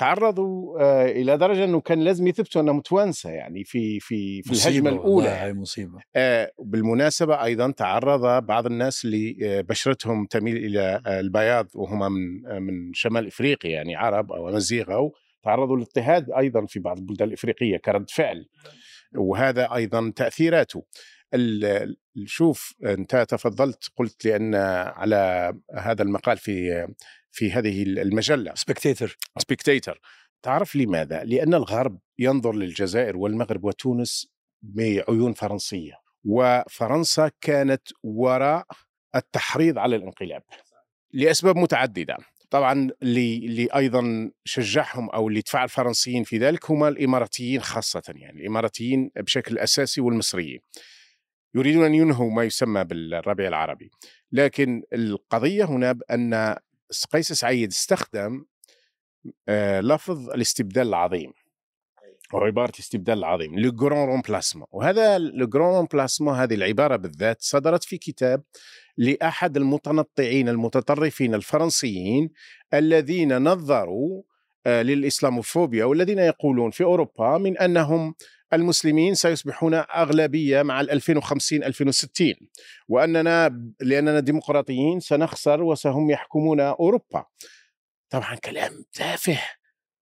تعرضوا 0.00 0.80
آه، 0.80 1.04
إلى 1.10 1.36
درجة 1.36 1.64
أنه 1.64 1.80
كان 1.80 2.00
لازم 2.00 2.26
يثبتوا 2.26 2.62
أنهم 2.62 2.80
توانسة 2.80 3.30
يعني 3.30 3.64
في 3.64 4.00
في 4.00 4.42
في 4.42 4.50
الأولى 4.88 5.14
والله 5.28 5.44
هاي 5.44 5.52
مصيبة. 5.52 5.98
آه، 6.16 6.52
بالمناسبة 6.58 7.44
أيضا 7.44 7.70
تعرض 7.70 8.44
بعض 8.46 8.66
الناس 8.66 9.04
اللي 9.04 9.62
بشرتهم 9.68 10.26
تميل 10.26 10.78
آه، 10.78 11.20
البياض 11.20 11.68
وهم 11.74 12.12
من 12.12 12.62
من 12.62 12.92
شمال 12.94 13.26
إفريقيا 13.26 13.70
يعني 13.70 13.96
عرب 13.96 14.32
أو 14.32 14.48
أمازيغ 14.48 14.92
أو 14.94 15.14
تعرضوا 15.42 15.76
للاضطهاد 15.76 16.30
أيضا 16.30 16.66
في 16.66 16.80
بعض 16.80 16.98
البلدان 16.98 17.28
الإفريقية 17.28 17.76
كرد 17.76 18.10
فعل. 18.10 18.46
وهذا 19.16 19.64
ال- 21.34 21.64
ال- 21.64 21.96
شوف 22.26 22.74
أنت 22.84 23.16
تفضلت 23.16 23.90
قلت 23.96 24.24
لأن 24.24 24.54
على 24.94 25.52
هذا 25.74 26.02
المقال 26.02 26.38
في 26.38 26.86
في 27.32 27.52
هذه 27.52 27.82
المجلة. 27.82 28.54
سبكتيتور 28.54 29.18
سبكتيتور 29.38 30.00
تعرف 30.42 30.76
لماذا؟ 30.76 31.24
لأن 31.24 31.54
الغرب 31.54 31.98
ينظر 32.18 32.52
للجزائر 32.52 33.16
والمغرب 33.16 33.64
وتونس 33.64 34.32
بعيون 34.62 35.32
فرنسية 35.32 35.92
وفرنسا 36.24 37.30
كانت 37.40 37.82
وراء 38.02 38.66
التحريض 39.14 39.78
على 39.78 39.96
الانقلاب 39.96 40.42
لأسباب 41.12 41.56
متعددة. 41.56 42.16
طبعا 42.50 42.90
اللي, 43.02 43.36
اللي 43.36 43.68
أيضا 43.76 44.30
شجعهم 44.44 45.10
أو 45.10 45.28
اللي 45.28 45.40
دفع 45.40 45.64
الفرنسيين 45.64 46.24
في 46.24 46.38
ذلك 46.38 46.70
هم 46.70 46.84
الإماراتيين 46.84 47.60
خاصة 47.60 48.02
يعني 48.08 48.40
الإماراتيين 48.40 49.10
بشكل 49.16 49.58
أساسي 49.58 50.00
والمصريين. 50.00 50.60
يريدون 51.54 51.84
أن 51.84 51.94
ينهوا 51.94 52.30
ما 52.30 52.44
يسمى 52.44 52.84
بالربيع 52.84 53.48
العربي. 53.48 53.90
لكن 54.32 54.82
القضية 54.92 55.64
هنا 55.64 55.92
بأن 55.92 56.56
قيس 57.12 57.32
سعيد 57.32 57.68
استخدم 57.68 58.44
آه، 59.48 59.80
لفظ 59.80 60.30
الاستبدال 60.30 60.88
العظيم 60.88 61.32
أو 62.34 62.38
عبارة 62.38 62.72
استبدال 62.78 63.18
العظيم 63.18 63.58
le 63.58 63.72
grand 63.72 64.08
remplacement 64.08 64.66
وهذا 64.72 65.18
le 65.18 65.46
grand 65.46 65.74
remplacement 65.74 66.34
هذه 66.34 66.54
العبارة 66.54 66.96
بالذات 66.96 67.42
صدرت 67.42 67.84
في 67.84 67.98
كتاب 67.98 68.42
لأحد 68.96 69.56
المتنطعين 69.56 70.48
المتطرفين 70.48 71.34
الفرنسيين 71.34 72.30
الذين 72.74 73.38
نظروا 73.42 74.22
آه، 74.66 74.82
للإسلاموفوبيا 74.82 75.84
والذين 75.84 76.18
يقولون 76.18 76.70
في 76.70 76.84
أوروبا 76.84 77.38
من 77.38 77.58
أنهم 77.58 78.14
المسلمين 78.52 79.14
سيصبحون 79.14 79.74
أغلبية 79.74 80.62
مع 80.62 80.80
ال 80.80 80.90
2050 80.90 81.64
2060 81.64 82.34
وأننا 82.88 83.62
لأننا 83.80 84.20
ديمقراطيين 84.20 85.00
سنخسر 85.00 85.62
وسهم 85.62 86.10
يحكمون 86.10 86.60
أوروبا. 86.60 87.24
طبعا 88.10 88.34
كلام 88.34 88.84
تافه. 88.92 89.40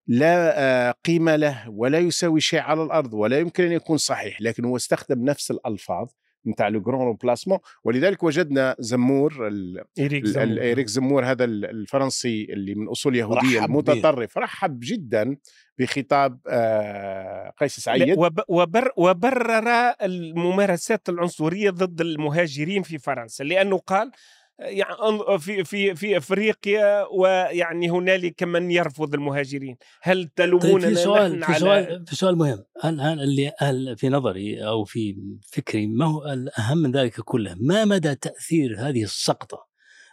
لا 0.07 0.61
آه، 0.61 0.95
قيمة 1.05 1.37
له 1.37 1.71
ولا 1.71 1.99
يساوي 1.99 2.41
شيء 2.41 2.61
على 2.61 2.83
الأرض 2.83 3.15
ولا 3.15 3.39
يمكن 3.39 3.65
أن 3.65 3.73
يكون 3.73 3.97
صحيح 3.97 4.41
لكن 4.41 4.65
هو 4.65 4.77
استخدم 4.77 5.25
نفس 5.25 5.51
الألفاظ 5.51 6.09
نتاع 6.47 6.69
لو 6.69 6.81
جران 6.81 7.13
بلاسمون 7.23 7.59
ولذلك 7.85 8.23
وجدنا 8.23 8.77
زمور 8.79 9.47
ال- 9.49 9.85
إيريك 9.99 10.25
زمور. 10.27 10.61
إيريك 10.63 10.87
زمور 10.87 11.25
هذا 11.25 11.45
ال- 11.45 11.65
الفرنسي 11.65 12.45
اللي 12.51 12.75
من 12.75 12.89
أصول 12.89 13.17
يهودية 13.17 13.59
رحب. 13.59 13.71
المتطرف 13.71 14.39
رحب 14.39 14.79
جدا 14.83 15.37
بخطاب 15.79 16.39
آه، 16.49 17.53
قيس 17.61 17.81
سعيد 17.81 18.19
وب- 18.19 18.41
وبر 18.49 18.91
وبرر 18.97 19.69
الممارسات 20.03 21.09
العنصرية 21.09 21.71
ضد 21.71 22.01
المهاجرين 22.01 22.83
في 22.83 22.99
فرنسا 22.99 23.45
لأنه 23.45 23.79
قال 23.79 24.11
يعني 24.59 25.39
في 25.39 25.65
في 25.65 25.95
في 25.95 26.17
أفريقيا 26.17 27.05
ويعني 27.13 27.91
هنالك 27.91 28.43
من 28.43 28.71
يرفض 28.71 29.15
المهاجرين. 29.15 29.77
هل 30.03 30.17
طيب 30.23 30.31
تلوموننا 30.37 30.89
في 30.89 30.95
سؤال 30.95 31.39
نحن 31.39 31.53
في 31.53 31.53
على 31.53 31.61
سؤال 31.61 32.07
في 32.07 32.17
سؤال 32.17 32.39
مهم. 32.39 32.65
هل 32.83 33.01
هل 33.01 33.21
اللي 33.21 33.53
هل 33.59 33.95
في 33.97 34.09
نظري 34.09 34.67
أو 34.67 34.85
في 34.85 35.17
فكري 35.53 35.87
ما 35.87 36.05
هو 36.05 36.25
الأهم 36.33 36.79
من 36.79 36.93
ذلك 36.93 37.21
كله؟ 37.21 37.57
ما 37.61 37.85
مدى 37.85 38.15
تأثير 38.15 38.77
هذه 38.79 39.03
السقطة 39.03 39.67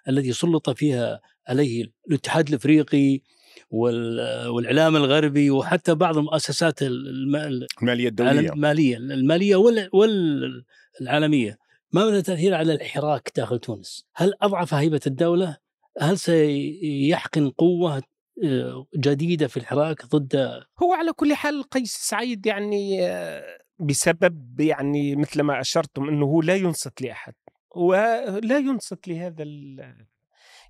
التي 0.10 0.34
سلط 0.34 0.70
فيها 0.70 1.22
عليه 1.48 1.86
الاتحاد 2.10 2.48
الأفريقي 2.50 3.22
وال- 3.70 4.48
والإعلام 4.48 4.96
الغربي 4.96 5.50
وحتى 5.50 5.96
بعض 5.96 6.18
المؤسسات 6.18 6.82
الم- 6.82 7.36
المالية 7.82 8.08
الدولية؟ 8.08 8.54
الماليه 8.54 8.98
المالية 8.98 9.56
وال- 9.56 9.90
والعالمية؟ 9.94 11.58
ما 11.92 12.06
مدى 12.06 12.18
التاثير 12.18 12.54
على 12.56 12.74
الحراك 12.74 13.32
داخل 13.36 13.60
تونس؟ 13.60 14.06
هل 14.16 14.34
أضعف 14.42 14.74
هيبة 14.74 15.02
الدولة؟ 15.08 15.58
هل 16.02 16.20
سيحقن 16.20 17.50
قوة 17.50 18.04
آه، 18.44 18.88
جديدة 18.96 19.48
في 19.48 19.58
الحراك 19.58 20.06
ضد 20.06 20.36
هو 20.84 20.94
على 20.94 21.14
كل 21.14 21.34
حال 21.34 21.64
قيس 21.64 21.92
سعيد 21.92 22.46
يعني 22.46 23.08
آه، 23.08 23.44
بسبب 23.80 24.60
يعني 24.60 25.16
مثل 25.16 25.42
ما 25.42 25.60
أشرتم 25.60 26.10
أنه 26.10 26.26
هو 26.26 26.42
لا 26.42 26.56
ينصت 26.56 27.02
لأحد 27.02 27.34
ولا 27.76 28.58
ينصت 28.58 29.08
لهذا 29.08 29.44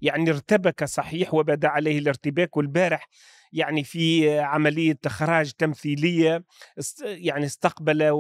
يعني 0.02 0.30
ارتبك 0.30 0.84
صحيح 0.84 1.34
وبدأ 1.34 1.68
عليه 1.68 2.00
الارتباك 2.00 2.58
والبارح 2.58 3.08
يعني 3.54 3.84
في 3.84 4.40
عملية 4.40 4.98
إخراج 5.06 5.52
تمثيلية 5.52 6.44
يعني 7.02 7.46
استقبل 7.46 8.12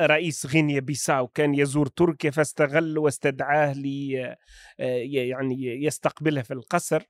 رئيس 0.00 0.46
غينيا 0.46 0.80
بيساو 0.80 1.28
كان 1.28 1.54
يزور 1.54 1.86
تركيا 1.86 2.30
فاستغل 2.30 2.98
واستدعاه 2.98 3.72
لي 3.72 4.36
يعني 4.78 5.84
يستقبله 5.84 6.42
في 6.42 6.54
القصر 6.54 7.02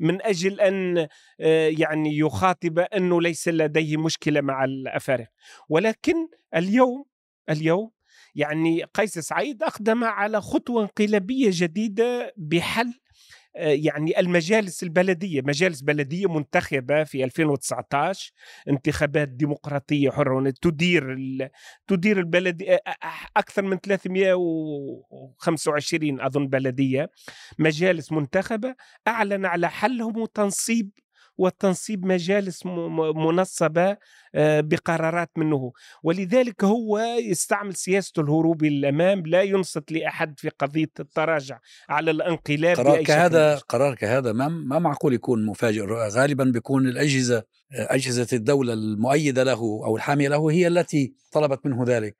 من 0.00 0.22
أجل 0.22 0.60
أن 0.60 1.08
آه، 1.40 1.68
يعني 1.78 2.18
يخاطب 2.18 2.78
أنه 2.78 3.20
ليس 3.20 3.48
لديه 3.48 3.96
مشكلة 3.96 4.40
مع 4.40 4.64
الأفارقة. 4.64 5.30
ولكن 5.68 6.28
اليوم 6.56 7.04
اليوم 7.50 7.90
يعني 8.34 8.84
قيس 8.84 9.18
سعيد 9.18 9.62
أقدم 9.62 10.04
على 10.04 10.40
خطوة 10.40 10.82
انقلابية 10.82 11.50
جديدة 11.52 12.34
بحل 12.36 12.86
آه، 12.86 13.07
يعني 13.54 14.20
المجالس 14.20 14.82
البلدية 14.82 15.42
مجالس 15.42 15.80
بلدية 15.80 16.26
منتخبة 16.26 17.04
في 17.04 17.24
2019 17.24 18.32
انتخابات 18.68 19.28
ديمقراطية 19.28 20.10
حرة 20.10 20.50
تدير 20.62 21.16
تدير 21.86 22.18
البلد 22.18 22.62
آه، 22.62 22.80
آه، 22.86 22.94
أكثر 23.36 23.62
من 23.62 23.78
325 23.78 26.20
أظن 26.20 26.48
بلدية 26.48 27.10
مجالس 27.58 28.12
منتخبة 28.12 28.74
أعلن 29.08 29.46
على 29.46 29.70
حلهم 29.70 30.18
وتنصيب 30.18 30.90
وتنصيب 31.38 32.06
مجالس 32.06 32.66
منصبة 33.16 33.96
آه، 34.34 34.60
بقرارات 34.60 35.30
منه. 35.36 35.72
ولذلك 36.02 36.64
هو 36.64 36.98
يستعمل 37.24 37.74
سياسته 37.74 38.20
الهروب 38.22 38.64
للأمام 38.64 39.26
لا 39.26 39.42
ينصت 39.42 39.92
لأحد 39.92 40.38
في 40.38 40.48
قضية 40.48 40.90
التراجع 41.00 41.58
على 41.88 42.10
الانقلاب 42.10 42.76
قرار 42.76 43.02
كهذا 43.04 43.54
قرار 43.56 43.94
كهذا 43.94 44.32
ما 44.32 44.48
ما 44.48 44.78
معقول 44.78 45.14
يكون 45.14 45.46
مفاجئ؟ 45.46 45.82
غالبا 45.86 46.44
بيكون 46.44 46.88
الأجهزة 46.88 47.42
أجهزة 47.72 48.26
الدولة 48.32 48.72
المؤيدة 48.72 49.42
له 49.44 49.58
أو 49.84 49.96
الحامية 49.96 50.28
له 50.28 50.50
هي 50.50 50.66
التي 50.66 51.12
طلبت 51.32 51.66
منه 51.66 51.84
ذلك. 51.86 52.16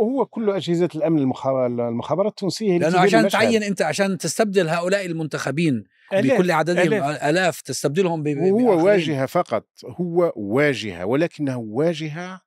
هو 0.00 0.26
كل 0.26 0.50
أجهزة 0.50 0.88
الأمن 0.94 1.18
المخا- 1.18 1.66
المخابرات 1.66 2.30
التونسية 2.30 2.78
تدير 2.78 2.98
عشان. 2.98 3.28
تعين 3.28 3.62
أنت 3.62 3.82
عشان 3.82 4.18
تستبدل 4.18 4.68
هؤلاء 4.68 5.06
المنتخبين 5.06 5.84
بكل 6.12 6.50
عددهم. 6.50 7.02
آلاف 7.02 7.60
تستبدلهم 7.60 8.22
ب- 8.22 8.28
هو. 8.28 8.84
واجهة 8.84 9.26
فقط 9.26 9.66
هو 10.00 10.32
واجهة 10.36 11.04
ولكنه 11.06 11.58
واجهة 11.58 12.40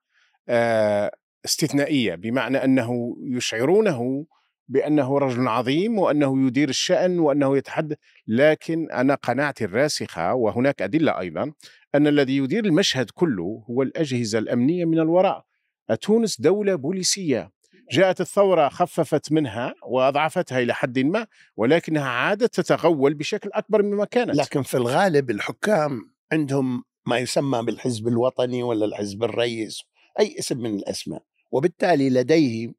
آه، 0.50 1.12
استثنائية 1.45 2.15
بمعنى 2.15 2.63
أنه 2.63 3.15
يشعرونه 3.24 4.25
بأنه 4.67 5.17
رجل 5.17 5.47
عظيم 5.47 6.00
وأنه 6.00 6.47
يدير 6.47 6.69
الشأن 6.69 7.19
وأنه 7.19 7.57
يتحدث 7.57 7.97
لكن 8.27 8.91
أنا 8.91 9.15
قناعتي 9.15 9.65
الراسخة 9.65 10.33
وهناك 10.33 10.81
أدلة 10.81 11.19
أيضا 11.19 11.51
أن 11.95 12.07
الذي 12.07 12.38
يدير 12.38 12.65
المشهد 12.65 13.09
كله 13.13 13.63
هو 13.69 13.81
الأجهزة 13.81 14.39
الأمنية 14.39 14.85
من 14.85 15.00
الوراء 15.00 15.45
تونس 16.01 16.41
دولة 16.41 16.75
بوليسية 16.75 17.51
جاءت 17.91 18.21
الثورة 18.21 18.69
خففت 18.69 19.31
منها 19.31 19.73
وأضعفتها 19.83 20.59
إلى 20.59 20.73
حد 20.73 20.99
ما 20.99 21.27
ولكنها 21.57 22.09
عادت 22.09 22.55
تتغول 22.55 23.13
بشكل 23.13 23.49
أكبر 23.53 23.83
مما 23.83 24.05
كانت. 24.05 24.35
لكن 24.35 24.63
في 24.63 24.77
الغالب 24.77 25.29
الحكام 25.31 26.13
عندهم 26.31 26.83
ما 27.07 27.17
يسمى 27.17 27.63
بالحزب 27.63 28.07
الوطني 28.07 28.63
ولا 28.63 28.85
الحزب 28.85 29.23
الرئيس 29.23 29.81
أي 30.19 30.39
اسم 30.39 30.57
من 30.57 30.75
الأسماء 30.75 31.23
وبالتالي 31.51 32.09
لديه 32.09 32.73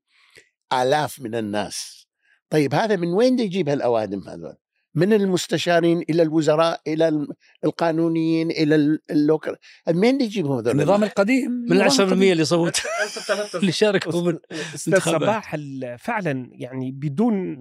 آلاف 0.72 1.20
من 1.20 1.34
الناس. 1.34 2.06
طيب 2.50 2.74
هذا 2.74 2.96
من 2.96 3.08
وين 3.08 3.38
يجيب 3.38 3.68
هالأوادم 3.68 4.28
هذول؟ 4.28 4.56
من 4.96 5.12
المستشارين 5.12 6.02
إلى 6.10 6.22
الوزراء 6.22 6.80
إلى 6.86 7.08
الم- 7.08 7.28
القانونيين 7.64 8.50
إلى 8.50 8.74
ال- 8.74 9.00
اللوكر. 9.10 9.56
من 9.88 9.98
وين 9.98 10.20
يجيبهم 10.20 10.52
هذول؟ 10.58 10.70
النظام 10.70 11.04
القديم 11.04 11.50
من 11.50 11.72
النظام 11.72 11.88
10% 11.88 12.00
القديم. 12.00 12.32
اللي 12.32 12.44
صوت. 12.44 12.82
اللي 13.54 13.72
شاركوا 13.72 14.32
أستاذ 14.74 14.94
انتخابات. 14.94 15.22
صباح 15.22 15.56
فعلا 15.98 16.48
يعني 16.52 16.92
بدون 16.92 17.56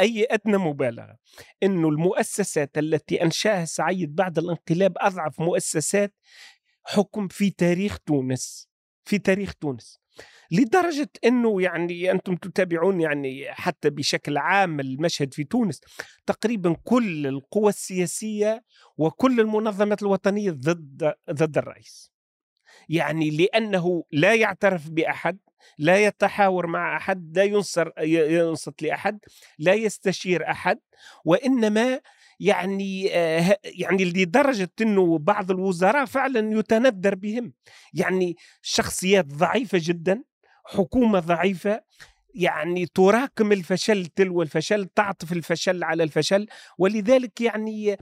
أي 0.00 0.26
أدنى 0.30 0.56
مبالغة 0.58 1.16
إنه 1.62 1.88
المؤسسات 1.88 2.78
التي 2.78 3.22
أنشأها 3.22 3.64
سعيد 3.64 4.14
بعد 4.14 4.38
الانقلاب 4.38 4.92
أضعف 4.96 5.40
مؤسسات 5.40 6.14
حكم 6.84 7.28
في 7.28 7.50
تاريخ 7.50 7.98
تونس 7.98 8.68
في 9.04 9.18
تاريخ 9.18 9.54
تونس. 9.54 10.00
لدرجة 10.54 11.10
أنه 11.24 11.62
يعني 11.62 12.10
أنتم 12.10 12.36
تتابعون 12.36 13.00
يعني 13.00 13.52
حتى 13.52 13.90
بشكل 13.90 14.38
عام 14.38 14.80
المشهد 14.80 15.34
في 15.34 15.44
تونس. 15.44 15.80
تقريبا 16.26 16.76
كل 16.84 17.26
القوى 17.26 17.68
السياسية 17.68 18.64
وكل 18.98 19.40
المنظمات 19.40 20.02
الوطنية 20.02 20.50
ضد 20.50 21.14
ضد 21.30 21.58
الرئيس. 21.58 22.12
يعني 22.88 23.30
لأنه 23.30 24.04
لا 24.12 24.34
يعترف 24.34 24.90
بأحد 24.90 25.38
لا 25.78 26.04
يتحاور 26.06 26.66
مع 26.66 26.96
أحد 26.96 27.38
لا 27.38 27.44
ينصر 27.44 27.90
ينصت 28.02 28.82
لأحد 28.82 29.18
لا 29.58 29.74
يستشير 29.74 30.50
أحد 30.50 30.78
وإنما 31.24 32.00
يعني 32.40 33.14
آه، 33.14 33.58
يعني 33.64 34.04
لدرجة 34.04 34.70
أنه 34.80 35.18
بعض 35.18 35.50
الوزراء 35.50 36.04
فعلا 36.04 36.58
يتندر 36.58 37.14
بهم. 37.14 37.52
يعني 37.94 38.36
شخصيات 38.62 39.26
ضعيفة 39.26 39.78
جدا 39.82 40.22
حكومة 40.64 41.18
ضعيفة 41.20 41.80
يعني 42.34 42.86
تراكم 42.86 43.52
الفشل 43.52 44.06
تلو 44.06 44.42
الفشل 44.42 44.84
تعطف 44.86 45.32
الفشل 45.32 45.84
على 45.84 46.02
الفشل 46.02 46.46
ولذلك 46.78 47.40
يعني 47.40 47.96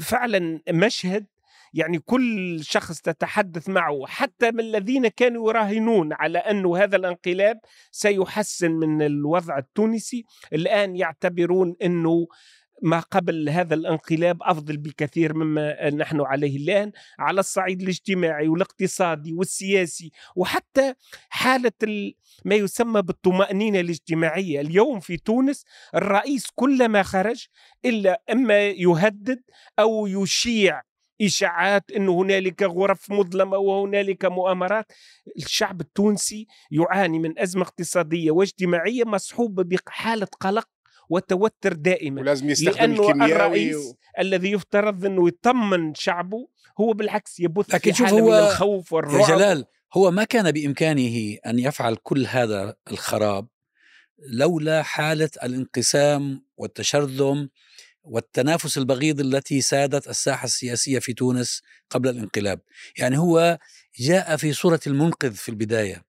فعلا 0.00 0.60
مشهد 0.70 1.26
يعني 1.74 1.98
كل 1.98 2.58
شخص 2.64 3.00
تتحدث 3.00 3.68
معه 3.68 4.06
حتى 4.06 4.50
من 4.50 4.60
الذين 4.60 5.08
كانوا 5.08 5.50
يراهنون 5.50 6.12
على 6.12 6.38
أنه 6.38 6.76
هذا 6.76 6.96
الانقلاب 6.96 7.60
سيحسن 7.90 8.70
من 8.72 9.02
الوضع 9.02 9.58
التونسي 9.58 10.24
الآن 10.52 10.96
يعتبرون 10.96 11.76
أنه 11.82 12.26
ما 12.82 13.00
قبل 13.00 13.48
هذا 13.48 13.74
الانقلاب 13.74 14.38
أفضل 14.42 14.76
بكثير 14.76 15.34
مما 15.34 15.90
نحن 15.90 16.20
عليه 16.20 16.56
الآن 16.56 16.92
على 17.18 17.40
الصعيد 17.40 17.82
الاجتماعي 17.82 18.48
والاقتصادي 18.48 19.32
والسياسي 19.32 20.10
وحتى 20.36 20.94
حالة 21.28 21.72
ال- 21.82 22.14
ما 22.44 22.54
يسمى 22.54 23.02
بالطمأنينة 23.02 23.80
الاجتماعية. 23.80 24.60
اليوم 24.60 25.00
في 25.00 25.16
تونس 25.16 25.64
الرئيس 25.94 26.46
كلما 26.54 27.02
خرج 27.02 27.46
إلا 27.84 28.22
أما 28.32 28.60
يهدد 28.68 29.42
أو 29.78 30.06
يشيع 30.06 30.82
إشاعات 31.22 31.90
انه 31.90 32.22
هنالك 32.22 32.62
غرف 32.62 33.10
مظلمة 33.10 33.56
وهنالك 33.56 34.24
مؤامرات 34.24 34.92
الشعب 35.36 35.80
التونسي 35.80 36.46
يعاني 36.70 37.18
من 37.18 37.38
أزمة 37.38 37.62
اقتصادية 37.62 38.30
واجتماعية 38.30 39.04
مصحوبه 39.04 39.62
بحالة 39.62 40.26
قلق 40.40 40.68
وتوتر 41.10 41.72
دائما. 41.72 42.20
ولازم 42.20 42.50
يستخدم 42.50 42.76
لأنه 42.78 43.02
الكيميائي 43.08 43.32
الرئيس 43.32 43.76
و... 43.76 43.94
الذي 44.18 44.50
يفترض 44.52 45.04
إنه 45.06 45.28
يطمن 45.28 45.94
شعبه 45.94 46.48
هو 46.80 46.92
بالعكس 46.92 47.40
يبث 47.40 47.74
لكن 47.74 47.92
في 47.92 47.98
شوف 47.98 48.06
حاله 48.06 48.20
هو- 48.20 48.30
من 48.30 48.46
الخوف 48.50 48.92
يا 48.92 48.96
والرعب 48.96 49.28
جلال 49.38 49.64
هو 49.94 50.10
ما 50.10 50.24
كان 50.24 50.50
بإمكانه 50.50 51.36
أن 51.46 51.58
يفعل 51.58 51.96
كل 52.02 52.26
هذا 52.26 52.74
الخراب 52.90 53.48
لولا 54.32 54.82
حالة 54.82 55.30
الانقسام 55.42 56.44
والتشرذم 56.56 57.48
والتنافس 58.02 58.78
البغيض 58.78 59.20
التي 59.20 59.60
سادت 59.60 60.08
الساحة 60.08 60.44
السياسية 60.44 60.98
في 60.98 61.12
تونس 61.12 61.62
قبل 61.90 62.08
الانقلاب، 62.08 62.60
يعني 62.98 63.18
هو 63.18 63.58
جاء 64.00 64.36
في 64.36 64.52
صورة 64.52 64.80
المنقذ 64.86 65.32
في 65.34 65.48
البداية 65.48 66.04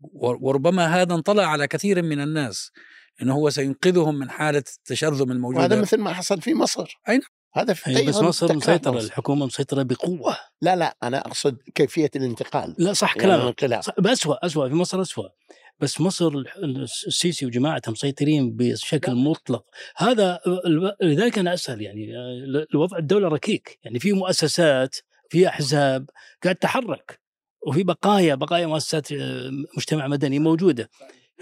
و- 0.00 0.48
وربما 0.48 1.02
هذا 1.02 1.14
انطلع 1.14 1.46
على 1.46 1.66
كثير 1.68 2.02
من 2.02 2.20
الناس. 2.20 2.70
انه 3.22 3.34
هو 3.34 3.50
سينقذهم 3.50 4.14
من 4.14 4.30
حالة 4.30 4.64
التشرذم 4.78 5.20
وهذا 5.20 5.32
الموجوده 5.32 5.80
مثل 5.80 5.98
ما 5.98 6.12
حصل 6.12 6.40
في 6.40 6.54
مصر. 6.54 7.00
نعم. 7.08 7.20
هذا 7.54 7.74
في 7.74 7.96
أي 7.96 8.06
بس 8.06 8.16
مصر 8.16 8.56
مسيطرة 8.56 8.90
مصر. 8.90 9.06
الحكومة 9.06 9.46
مسيطرة 9.46 9.82
بقوة. 9.82 10.36
لا 10.62 10.76
لا 10.76 10.96
أنا 11.02 11.18
أقصد 11.18 11.56
كيفية 11.74 12.10
الانتقال. 12.16 12.74
لا 12.78 12.92
صح 12.92 13.08
يعني 13.16 13.22
كلامك. 13.22 13.42
الانقلاب. 13.42 13.82
صح 13.82 13.94
أسوأ 14.06 14.46
أسوأ 14.46 14.68
في 14.68 14.74
مصر 14.74 15.02
أسوأ. 15.02 15.28
بس 15.80 16.00
مصر 16.00 16.32
السيسي 17.06 17.46
وجماعته 17.46 17.92
مسيطرين 17.92 18.56
بشكل 18.56 19.14
مطلق. 19.14 19.64
هذا 19.96 20.40
لذلك 21.02 21.38
أنا 21.38 21.54
أسأل 21.54 21.82
يعني 21.82 22.16
آه، 22.16 22.66
الوضع 22.74 22.98
الدولة 22.98 23.28
ركيك. 23.28 23.78
يعني 23.84 23.98
في 23.98 24.12
مؤسسات 24.12 24.96
في 25.28 25.48
أحزاب 25.48 26.10
قاعد 26.44 26.56
تتحرك 26.56 27.20
وفي 27.66 27.82
بقايا 27.82 28.34
بقايا 28.34 28.66
مؤسسات 28.66 29.12
آه، 29.12 29.50
مجتمع 29.76 30.06
مدني 30.06 30.38
موجودة. 30.38 30.90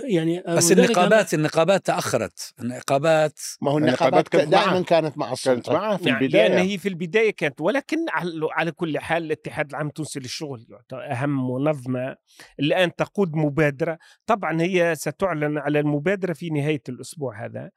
يعني 0.05 0.49
آه، 0.49 0.55
بس 0.55 0.73
النقابات 0.73 1.35
النقابات 1.35 1.87
تأخرت. 1.87 2.55
النقابات 2.61 3.41
ما 3.63 3.71
هو 3.71 3.79
النقابات 3.79 4.03
النقابات 4.03 4.29
كانت 4.29 4.49
دائما. 4.49 4.83
كانت 4.83 5.19
مع 5.19 5.27
كانت 5.27 5.39
السلطة 5.39 5.73
معها 5.73 5.97
في 5.97 6.09
يعني 6.09 6.25
البداية. 6.25 6.49
لأن 6.49 6.59
هي 6.59 6.79
في 6.79 6.89
البداية 6.89 7.31
كانت 7.31 7.61
ولكن 7.61 7.99
على 8.09 8.49
على 8.51 8.71
كل 8.73 8.99
حال 8.99 9.25
الاتحاد 9.25 9.71
العام 9.71 9.87
التونسي 9.87 10.21
للشغل 10.21 10.67
يعتبر 10.71 11.13
أهم 11.13 11.51
منظمة 11.51 12.17
الآن 12.61 12.95
تقود 12.95 13.35
مبادرة. 13.35 13.99
طبعا 14.27 14.63
هي 14.63 14.95
ستعلن 14.95 15.59
على 15.59 15.81
المبادرة 15.81 16.33
في 16.33 16.51
نهاية 16.51 16.83
الأسبوع 16.89 17.45
هذا. 17.45 17.71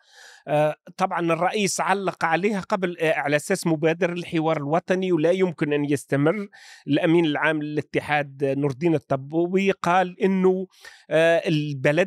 آه، 0.48 0.76
طبعا 0.98 1.34
الرئيس 1.34 1.82
علق 1.82 2.26
عليها 2.26 2.60
قبل 2.60 2.98
آه، 3.00 3.14
على 3.14 3.36
أساس 3.36 3.68
مبادرة 3.68 4.14
الحوار 4.14 4.58
الوطني 4.58 5.12
ولا 5.12 5.32
يمكن 5.32 5.74
أن 5.74 5.86
يستمر. 5.86 6.48
الأمين 6.88 7.26
العام 7.26 7.64
للاتحاد 7.64 8.44
نور 8.44 8.72
الدين 8.72 8.96
الطبوبي 8.96 9.72
قال 9.72 10.22
إنه 10.22 10.68
آه، 11.10 11.42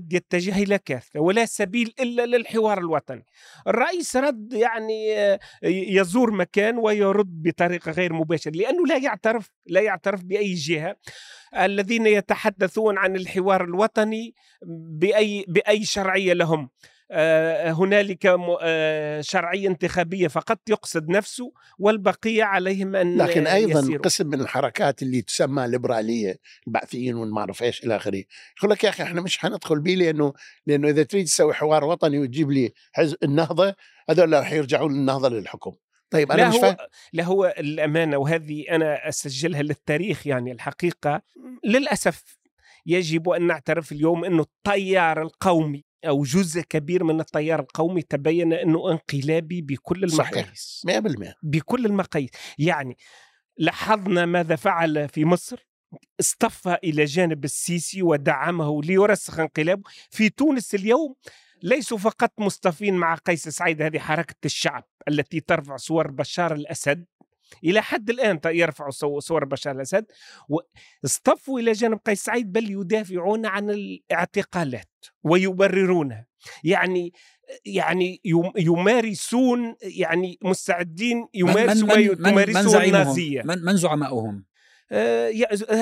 البلد 0.05 0.13
يتجه 0.13 0.63
إلى 0.63 0.79
كارثه 0.79 1.21
ولا 1.21 1.47
سبيل 1.47 1.95
إلا 2.01 2.27
للحوار 2.27 2.79
الوطني. 2.79 3.25
الرئيس 3.67 4.17
رد 4.17 4.53
يعني 4.53 5.19
آه، 5.19 5.39
يزور 5.63 6.31
مكان 6.31 6.79
ويرد 6.79 7.43
بطريقة 7.43 7.93
غير 7.93 8.13
مباشرة 8.13 8.53
لأنه 8.53 8.87
لا 8.87 8.97
يعترف 8.99 9.51
لا 9.67 9.81
يعترف 9.81 10.25
بأي 10.25 10.55
جهة 10.55 10.97
الذين 11.59 12.07
يتحدثون 12.07 12.99
عن 12.99 13.17
الحوار 13.17 13.65
الوطني 13.65 14.35
بأي 14.99 15.45
بأي 15.49 15.85
شرعية 15.85 16.33
لهم. 16.33 16.71
هنالك 17.73 18.27
م- 18.27 18.57
آه، 18.63 19.21
شرعية 19.21 19.69
انتخابية 19.69 20.29
فقط 20.29 20.59
يقصد 20.69 21.09
نفسه 21.09 21.53
والبقية 21.79 22.45
عليهم 22.45 22.97
أن 22.97 23.17
لكن 23.17 23.47
أيضا 23.47 23.81
يسيروا. 23.81 24.03
قسم 24.03 24.27
من 24.27 24.41
الحركات 24.41 25.03
اللي 25.03 25.23
تسمى 25.23 25.67
ليبراليه 25.69 26.39
البعثيين 26.67 27.15
والما 27.15 27.41
اعرف 27.41 27.63
إيش 27.63 27.85
إلى 27.85 27.97
آخره 27.97 28.25
يقول 28.59 28.71
لك 28.71 28.85
يا 28.85 28.89
أخي 28.89 29.03
إحنا 29.03 29.21
مش 29.21 29.39
حندخل 29.39 29.81
بيه 29.81 29.97
لأنه 29.97 30.33
لأنه 30.67 30.89
إذا 30.89 31.03
تريد 31.03 31.25
تسوي 31.25 31.55
حوار 31.55 31.85
وطني 31.85 32.19
وتجيب 32.19 32.51
لي 32.51 32.73
حزب 32.93 33.17
النهضة 33.23 33.75
هذول 34.11 34.45
حيرجعون 34.45 34.91
النهضه 34.91 35.29
للحكم 35.29 35.73
طيب 36.11 36.33
أنا 36.33 36.49
مش 36.49 36.57
فاهم 36.57 36.77
لا 37.13 37.25
هو 37.25 37.55
الأمانة 37.59 38.17
وهذه 38.17 38.65
أنا 38.71 39.09
أسجلها 39.09 39.63
للتاريخ 39.63 40.27
يعني 40.27 40.53
الحقيقة 40.53 41.23
للأسف 41.65 42.39
يجب 42.87 43.29
أن 43.29 43.47
نعترف 43.47 43.93
اليوم 43.93 44.25
انه 44.25 44.43
التيار 44.43 45.23
القومي 45.23 45.85
أو 46.09 46.23
جزء 46.23 46.61
كبير 46.61 47.05
من 47.05 47.21
التيار 47.21 47.61
القومي 47.61 48.03
تبين 48.03 48.53
إنه 48.53 48.91
انقلابي 48.91 49.63
بكل. 49.63 50.05
المقاييس. 50.05 50.87
100% 50.87 51.35
بكل 51.43 51.87
المقاييس. 51.87 52.31
يعني 52.59 52.97
لاحظنا 53.57 54.27
ماذا 54.27 54.57
فعل 54.57 55.09
في 55.09 55.25
مصر؟ 55.25 55.67
اصطف 56.21 56.69
إلى 56.69 57.05
جانب 57.05 57.45
السيسي 57.45 58.03
ودعمه 58.03 58.83
ليرسخ 58.83 59.41
انقلابه. 59.41 59.83
في 60.11 60.29
تونس 60.29 60.75
اليوم 60.75 61.15
ليسوا 61.63 61.99
فقط 61.99 62.33
مصطفين 62.39 62.95
مع 62.95 63.15
قيس 63.15 63.49
سعيد 63.49 63.83
هذه 63.83 63.99
حركة 63.99 64.37
الشعب 64.45 64.85
التي 65.09 65.41
ترفع 65.41 65.77
صور 65.77 66.11
بشار 66.11 66.55
الأسد. 66.55 67.07
إلى 67.65 67.83
حد 67.83 68.11
الآن 68.11 68.41
يرفعوا 68.47 69.21
صور 69.21 69.45
بشار 69.45 69.77
الأسد 69.77 70.07
واصطفوا 70.49 71.61
إلى 71.61 71.73
جانب 71.73 71.99
قيس 72.07 72.25
سعيد 72.25 72.53
بل 72.53 72.71
يدافعون 72.71 73.47
عن 73.47 73.71
الاعتقالات 73.71 75.05
ويبررونها. 75.23 76.27
يعني 76.65 77.13
يعني 77.65 78.21
يمارسون 78.57 79.77
يعني 79.83 80.39
مستعدين 80.43 81.29
يمارسوا 81.35 81.97
يمارسون 81.99 82.83
النازيه 82.83 83.43
من, 83.45 83.59
من 83.65 83.77
زعمائهم؟ 83.77 84.45
آه، 84.93 85.33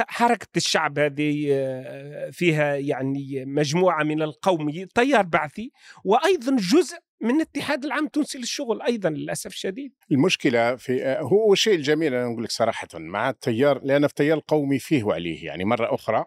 حركة 0.08 0.48
الشعب 0.56 0.98
هذه 0.98 1.48
آه، 1.50 2.30
فيها 2.30 2.76
يعني 2.76 3.44
مجموعة 3.44 4.02
من 4.02 4.22
القومي 4.22 4.86
تيار 4.94 5.22
بعثي 5.22 5.72
وأيضا 6.04 6.56
جزء 6.56 6.98
من 7.22 7.36
الاتحاد 7.36 7.84
العام 7.84 8.04
التونسي 8.04 8.38
للشغل 8.38 8.82
أيضا 8.82 9.10
للأسف 9.10 9.50
الشديد. 9.50 9.92
المشكلة 10.10 10.76
في 10.76 11.04
آه، 11.04 11.20
هو 11.20 11.52
الشيء 11.52 11.74
الجميل 11.74 12.14
أنا 12.14 12.32
أقول 12.32 12.44
لك 12.44 12.50
صراحة 12.50 12.88
مع 12.94 13.30
التيار 13.30 13.80
لأن 13.84 14.04
التيار 14.04 14.38
القومي 14.38 14.78
فيه 14.78 15.04
وعليه 15.04 15.46
يعني 15.46 15.64
مرة 15.64 15.94
أخرى 15.94 16.24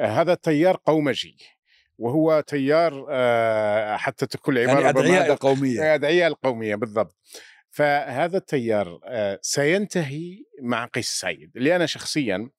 هذا 0.00 0.32
التيار 0.32 0.80
قومجي 0.84 1.36
وهو 1.98 2.40
تيار 2.40 3.06
حتى 3.98 4.26
تكون 4.26 4.56
العباره 4.56 4.80
يعني 4.80 4.88
ادعياء 4.88 5.32
القوميه 5.32 5.94
ادعياء 5.94 6.28
القوميه 6.28 6.74
بالضبط. 6.74 7.16
فهذا 7.70 8.36
التيار 8.36 9.00
آه، 9.04 9.38
سينتهي 9.42 10.44
مع 10.62 10.84
قيس 10.84 11.08
سعيد 11.08 11.56
اللي 11.56 11.76
أنا 11.76 11.86
شخصيا 11.86 12.50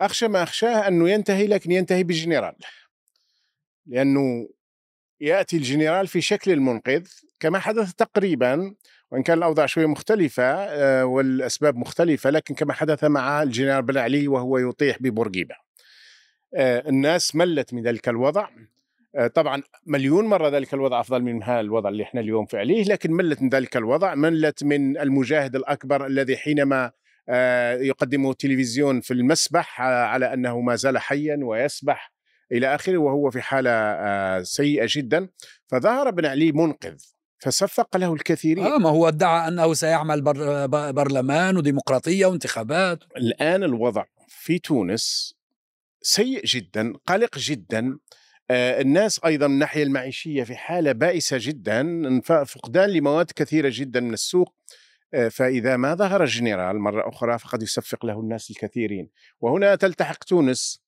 أخشى 0.00 0.28
ما 0.28 0.42
أخشاه 0.42 0.88
أنه 0.88 1.10
ينتهي 1.10 1.46
لكن 1.46 1.72
ينتهي 1.72 2.04
بجنرال. 2.04 2.56
لأنه 3.86 4.48
يأتي 5.20 5.56
الجنرال 5.56 6.06
في 6.06 6.20
شكل 6.20 6.50
المنقذ 6.50 7.06
كما 7.40 7.58
حدث 7.58 7.92
تقريبا 7.92 8.74
وإن 9.10 9.22
كان 9.22 9.38
الأوضاع 9.38 9.66
شوية 9.66 9.86
مختلفة 9.86 10.44
آه، 10.44 11.04
والأسباب 11.04 11.76
مختلفة 11.76 12.30
لكن 12.30 12.54
كما 12.54 12.72
حدث 12.72 13.04
مع 13.04 13.42
الجنرال 13.42 13.82
بن 13.82 13.98
علي 13.98 14.28
وهو 14.28 14.58
يطيح 14.58 14.96
ببورقيبة. 15.00 15.54
آه، 16.56 16.88
الناس 16.88 17.36
ملت 17.36 17.74
من 17.74 17.82
ذلك 17.82 18.08
الوضع. 18.08 18.48
آه، 19.16 19.26
طبعا 19.26 19.62
مليون 19.86 20.24
مرة 20.24 20.48
ذلك 20.48 20.74
الوضع 20.74 21.00
أفضل 21.00 21.22
من 21.22 21.42
هذا 21.42 21.60
الوضع 21.60 21.88
اللي 21.88 22.02
إحنا 22.02 22.20
اليوم 22.20 22.46
في 22.46 22.58
عليه 22.58 22.84
لكن 22.84 23.12
ملت 23.12 23.42
من 23.42 23.48
ذلك 23.48 23.76
الوضع 23.76 24.14
ملت 24.14 24.64
من 24.64 24.98
المجاهد 24.98 25.56
الأكبر 25.56 26.06
الذي 26.06 26.36
حينما 26.36 26.90
يقدمه 27.80 28.30
التلفزيون 28.30 29.00
في 29.00 29.14
المسبح 29.14 29.80
على 29.80 30.34
أنه 30.34 30.60
ما 30.60 30.76
زال 30.76 30.98
حيا 30.98 31.38
ويسبح. 31.42 32.13
إلى 32.52 32.74
آخره 32.74 32.98
وهو 32.98 33.30
في 33.30 33.40
حالة 33.42 34.42
سيئة 34.42 34.86
جدا 34.88 35.28
فظهر 35.66 36.10
بن 36.10 36.26
علي 36.26 36.52
منقذ 36.52 36.96
فصفق 37.38 37.96
له 37.96 38.14
الكثيرين. 38.14 38.64
آه 38.64 38.78
ما 38.78 38.88
هو 38.88 39.08
ادعى 39.08 39.48
أنه 39.48 39.74
سيعمل 39.74 40.22
بر 40.22 40.66
برلمان 40.92 41.56
وديمقراطية 41.56 42.26
وانتخابات. 42.26 42.98
الآن 43.16 43.64
الوضع 43.64 44.04
في 44.28 44.58
تونس 44.58 45.34
سيء 46.02 46.44
جدا 46.44 46.92
قلق 47.06 47.38
جدا 47.38 47.98
آه، 48.50 48.80
الناس 48.80 49.20
أيضا 49.24 49.46
من 49.46 49.54
الناحية 49.54 49.82
المعيشية 49.82 50.44
في 50.44 50.56
حالة 50.56 50.92
بائسة 50.92 51.36
جدا 51.40 52.20
فقدان 52.20 52.90
لمواد 52.90 53.30
كثيرة 53.36 53.70
جدا 53.72 54.00
من 54.00 54.12
السوق 54.12 54.54
آه، 55.14 55.28
فإذا 55.28 55.76
ما 55.76 55.94
ظهر 55.94 56.22
الجنرال 56.22 56.78
مرة 56.78 57.08
أخرى 57.08 57.38
فقد 57.38 57.62
يصفق 57.62 58.06
له 58.06 58.20
الناس 58.20 58.50
الكثيرين. 58.50 59.10
وهنا 59.40 59.74
تلتحق 59.74 60.24
تونس 60.24 60.83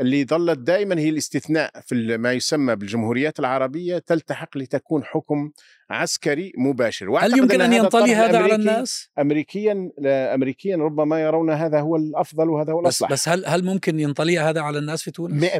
اللي 0.00 0.24
ظلت 0.24 0.58
دائما 0.58 0.98
هي 0.98 1.08
الاستثناء 1.08 1.70
في 1.86 2.16
ما 2.16 2.32
يسمى 2.32 2.76
بالجمهوريات 2.76 3.40
العربية 3.40 3.98
تلتحق 3.98 4.58
لتكون 4.58 5.04
حكم 5.04 5.50
عسكري 5.90 6.52
مباشر 6.56 7.18
هل 7.18 7.38
يمكن 7.38 7.60
أن 7.60 7.72
ينطلي 7.72 8.14
هذا 8.14 8.38
على 8.38 8.54
الناس؟ 8.54 9.10
امريكيا 9.18 9.90
امريكيا 10.06 10.76
ربما 10.76 11.22
يرون 11.22 11.50
هذا 11.50 11.80
هو 11.80 11.96
الأفضل 11.96 12.48
وهذا 12.48 12.72
هو 12.72 12.80
الأصلح 12.80 13.08
بس, 13.08 13.20
بس 13.20 13.28
هل 13.28 13.46
هل 13.46 13.64
ممكن 13.64 14.00
ينطلي 14.00 14.38
هذا 14.38 14.60
على 14.60 14.78
الناس 14.78 15.02
في 15.02 15.10
تونس؟ 15.10 15.44
100% 15.44 15.56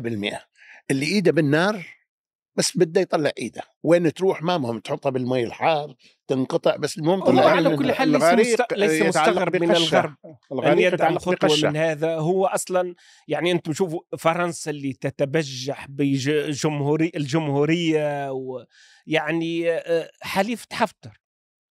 اللي 0.91 1.07
ايده 1.07 1.33
بالنار 1.33 2.00
بس 2.61 2.77
بده 2.77 3.01
يطلع 3.01 3.31
ايده 3.39 3.63
وين 3.83 4.13
تروح 4.13 4.43
ما 4.43 4.59
مهم 4.59 4.79
تحطها 4.79 5.11
بالمي 5.11 5.45
الحار 5.45 5.95
تنقطع 6.29 6.77
بس 6.77 6.99
المهم 6.99 7.25
طلع 7.25 7.43
على 7.51 7.77
كل 7.77 7.93
حال 7.93 8.09
ليس. 8.37 8.51
ليس 8.79 8.91
مستغرب 9.09 9.57
من 9.57 9.71
الغرب 9.77 10.15
أن 10.73 10.79
يدعم 10.79 11.19
خطوة 11.19 11.51
من 11.71 11.77
هذا. 11.77 12.15
هو 12.17 12.47
أصلا 12.47 12.95
يعني 13.29 13.53
أنتم 13.53 13.73
شوفوا 13.73 14.01
فرنسا 14.19 14.71
اللي 14.71 14.93
تتبجح 14.93 15.87
بجمهوري 15.89 17.13
الجمهورية 17.17 18.31
ويعني 18.33 19.71
آه، 19.71 20.11
حليفة 20.23 20.67
حفتر. 20.73 21.20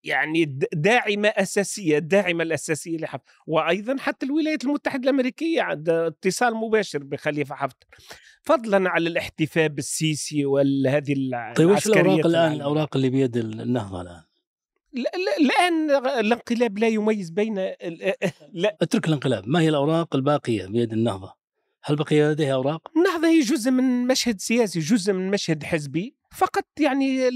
يعني 0.04 0.60
داعمة 0.74 1.28
أساسية 1.28 1.98
الداعمة 1.98 2.44
الأساسية 2.44 2.98
لحفتر 2.98 3.32
وأيضا 3.48 3.98
حتى 3.98 4.26
الولايات 4.26 4.64
المتحدة 4.64 5.04
الأمريكية 5.04 5.62
عندها 5.62 6.08
اتصال 6.08 6.56
مباشر 6.56 7.04
بخليفة 7.04 7.56
حفتر 7.56 7.88
فضلا 8.42 8.90
على 8.90 9.10
الاحتفاء 9.10 9.68
بالسيسي 9.68 10.46
وهذه 10.46 11.14
طيب 11.56 11.70
وش 11.70 11.88
الأوراق 11.88 12.26
الآن؟ 12.26 12.52
الأوراق 12.52 12.96
اللي 12.96 13.10
بيد 13.10 13.38
النهضة 13.38 14.02
الآن؟ 14.02 14.24
الآن 15.40 15.90
الانقلاب 16.20 16.78
لا 16.78 16.88
يميز 16.88 17.30
بين 17.30 17.56
لا 18.54 18.78
اترك 18.82 19.08
الانقلاب. 19.08 19.48
ما 19.48 19.60
هي 19.62 19.70
الأوراق 19.70 20.16
الباقية 20.16 20.66
بيد 20.66 20.94
النهضة؟ 20.94 21.39
هل 21.84 21.96
بقي 21.96 22.22
لديها 22.22 22.54
أوراق؟ 22.54 22.92
النهضة 22.98 23.28
هي 23.28 23.40
جزء 23.40 23.72
من 23.72 24.08
مشهد 24.08 24.42
سياسي 24.42 24.80
جزء 24.80 25.14
من 25.14 25.32
مشهد 25.32 25.64
حزبي. 25.64 26.16
فقط 26.32 26.66
يعني 26.80 27.30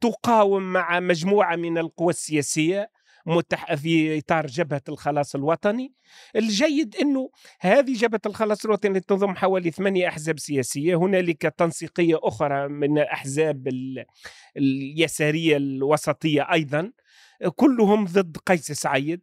تقاوم 0.00 0.72
مع 0.72 1.00
مجموعة 1.00 1.56
من 1.56 1.78
القوى 1.78 2.10
السياسية 2.10 2.90
متح 3.26 3.74
في 3.74 4.18
إطار 4.18 4.46
جبهة 4.46 4.82
الخلاص 4.88 5.34
الوطني. 5.34 5.94
الجيد 6.36 6.96
إنه 6.96 7.30
هذه 7.60 7.92
جبهة 7.92 8.20
الخلاص 8.26 8.64
الوطني 8.64 9.00
تضم 9.00 9.34
حوالي 9.34 9.70
ثمانية 9.70 10.08
أحزاب 10.08 10.38
سياسية. 10.38 10.96
هنالك 10.96 11.42
تنسيقية 11.42 12.18
أخرى 12.22 12.68
من 12.68 12.98
الاحزاب 12.98 13.68
اليسارية 14.56 15.56
الوسطية 15.56 16.52
أيضا. 16.52 16.92
كلهم 17.56 18.04
ضد 18.04 18.36
قيس 18.36 18.72
سعيد. 18.72 19.20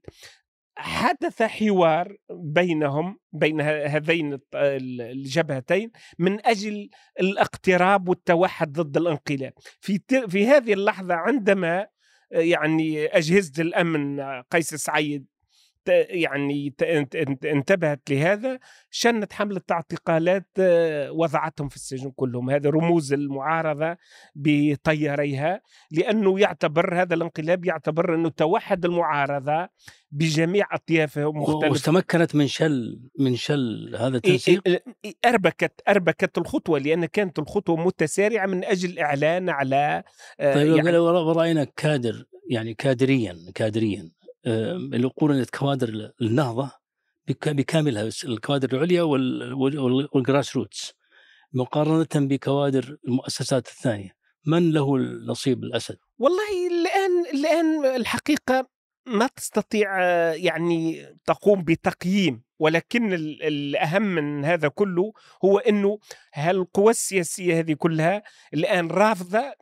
حدث 0.78 1.44
حوار 1.44 2.18
بينهم 2.32 3.20
بين 3.34 3.62
هذين 3.62 4.40
الجبهتين 4.56 5.92
من 6.20 6.46
أجل 6.46 6.90
الاقتراب 7.20 8.10
والتوحد 8.10 8.74
ضد 8.74 8.98
الانقلاب. 8.98 9.54
في 9.82 10.00
في 10.28 10.48
هذه 10.48 10.74
اللحظة 10.74 11.14
عندما 11.14 11.88
يعني 12.32 13.06
أجهزة 13.06 13.62
الأمن 13.62 14.22
قيس 14.42 14.76
سعيد 14.76 15.26
يعني 16.10 16.74
انتبهت 17.46 18.02
لهذا 18.10 18.60
شنت 18.90 19.34
حملة 19.34 19.62
اعتقالات 19.72 20.48
آه، 20.60 21.12
وضعتهم 21.12 21.70
في 21.70 21.76
السجن 21.76 22.12
كلهم. 22.16 22.50
هذا 22.50 22.70
رموز 22.70 23.14
المعارضة 23.14 23.98
بطياريها 24.36 25.62
لأنه 25.92 26.40
يعتبر 26.40 27.02
هذا 27.02 27.16
الانقلاب 27.16 27.66
يعتبر 27.66 28.16
أنه 28.16 28.30
توحد 28.30 28.86
المعارضة 28.86 29.70
بجميع 30.12 30.68
أطيافها 30.72 31.32
مختلفة 31.32 31.72
وتمكنت 31.72 32.36
من 32.36 32.48
شل 32.48 33.00
من 33.20 33.36
شل 33.36 33.96
هذا 34.00 34.18
التنسيق 34.18 34.62
أربكت 35.26 35.82
أربكت 35.88 36.38
الخطوة 36.38 36.80
لأن 36.80 37.06
كانت 37.06 37.40
الخطوة 37.40 37.76
متسارعة 37.76 38.46
من 38.46 38.64
أجل 38.64 38.90
الإعلان 38.90 39.50
على 39.50 40.04
آه، 40.40 40.54
طيب 40.54 40.76
يعني 40.76 40.98
رأينا 40.98 41.64
كادر 41.64 42.26
يعني 42.50 42.74
كادريا 42.74 43.38
كادريا. 43.56 44.12
اللي 44.48 45.08
قرنت 45.08 45.50
كوادر 45.50 46.12
النهضة 46.22 46.72
بكاملها 47.28 48.10
الكوادر 48.24 48.78
العليا 48.78 49.02
والجراس 50.14 50.56
روتس 50.56 50.94
مقارنة 51.54 52.08
بكوادر 52.16 52.98
المؤسسات 53.08 53.68
الثانية 53.68 54.16
من 54.48 54.72
له 54.72 54.96
النصيب 54.96 55.64
الأسد؟ 55.64 55.98
والله 56.18 56.68
الآن 56.68 57.26
الآن 57.34 57.96
الحقيقة 57.96 58.68
ما 59.06 59.28
تستطيع 59.28 60.00
يعني 60.34 61.06
تقوم 61.26 61.64
بتقييم 61.64 62.44
ولكن 62.60 63.14
الأهم 63.14 64.02
من 64.02 64.46
هذا 64.46 64.68
كله 64.68 65.14
هو 65.46 65.58
أنه 65.58 66.00
هالقوى 66.34 66.92
السياسية 66.92 67.60
هذه 67.60 67.74
كلها 67.74 68.24
الآن 68.54 68.88
رافضة 68.88 69.54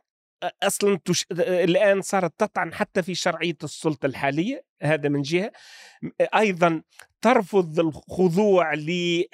أصلا 0.62 0.98
تش... 1.04 1.26
الآن 1.40 2.02
صارت 2.02 2.32
تطعن 2.38 2.74
حتى 2.74 3.02
في 3.02 3.14
شرعية 3.14 3.56
السلطة 3.64 4.06
الحالية 4.06 4.64
هذا 4.82 5.08
من 5.08 5.22
جهة. 5.22 5.52
أيضا 6.20 6.82
ترفض 7.22 7.80
الخضوع 7.80 8.74
ل 8.74 9.24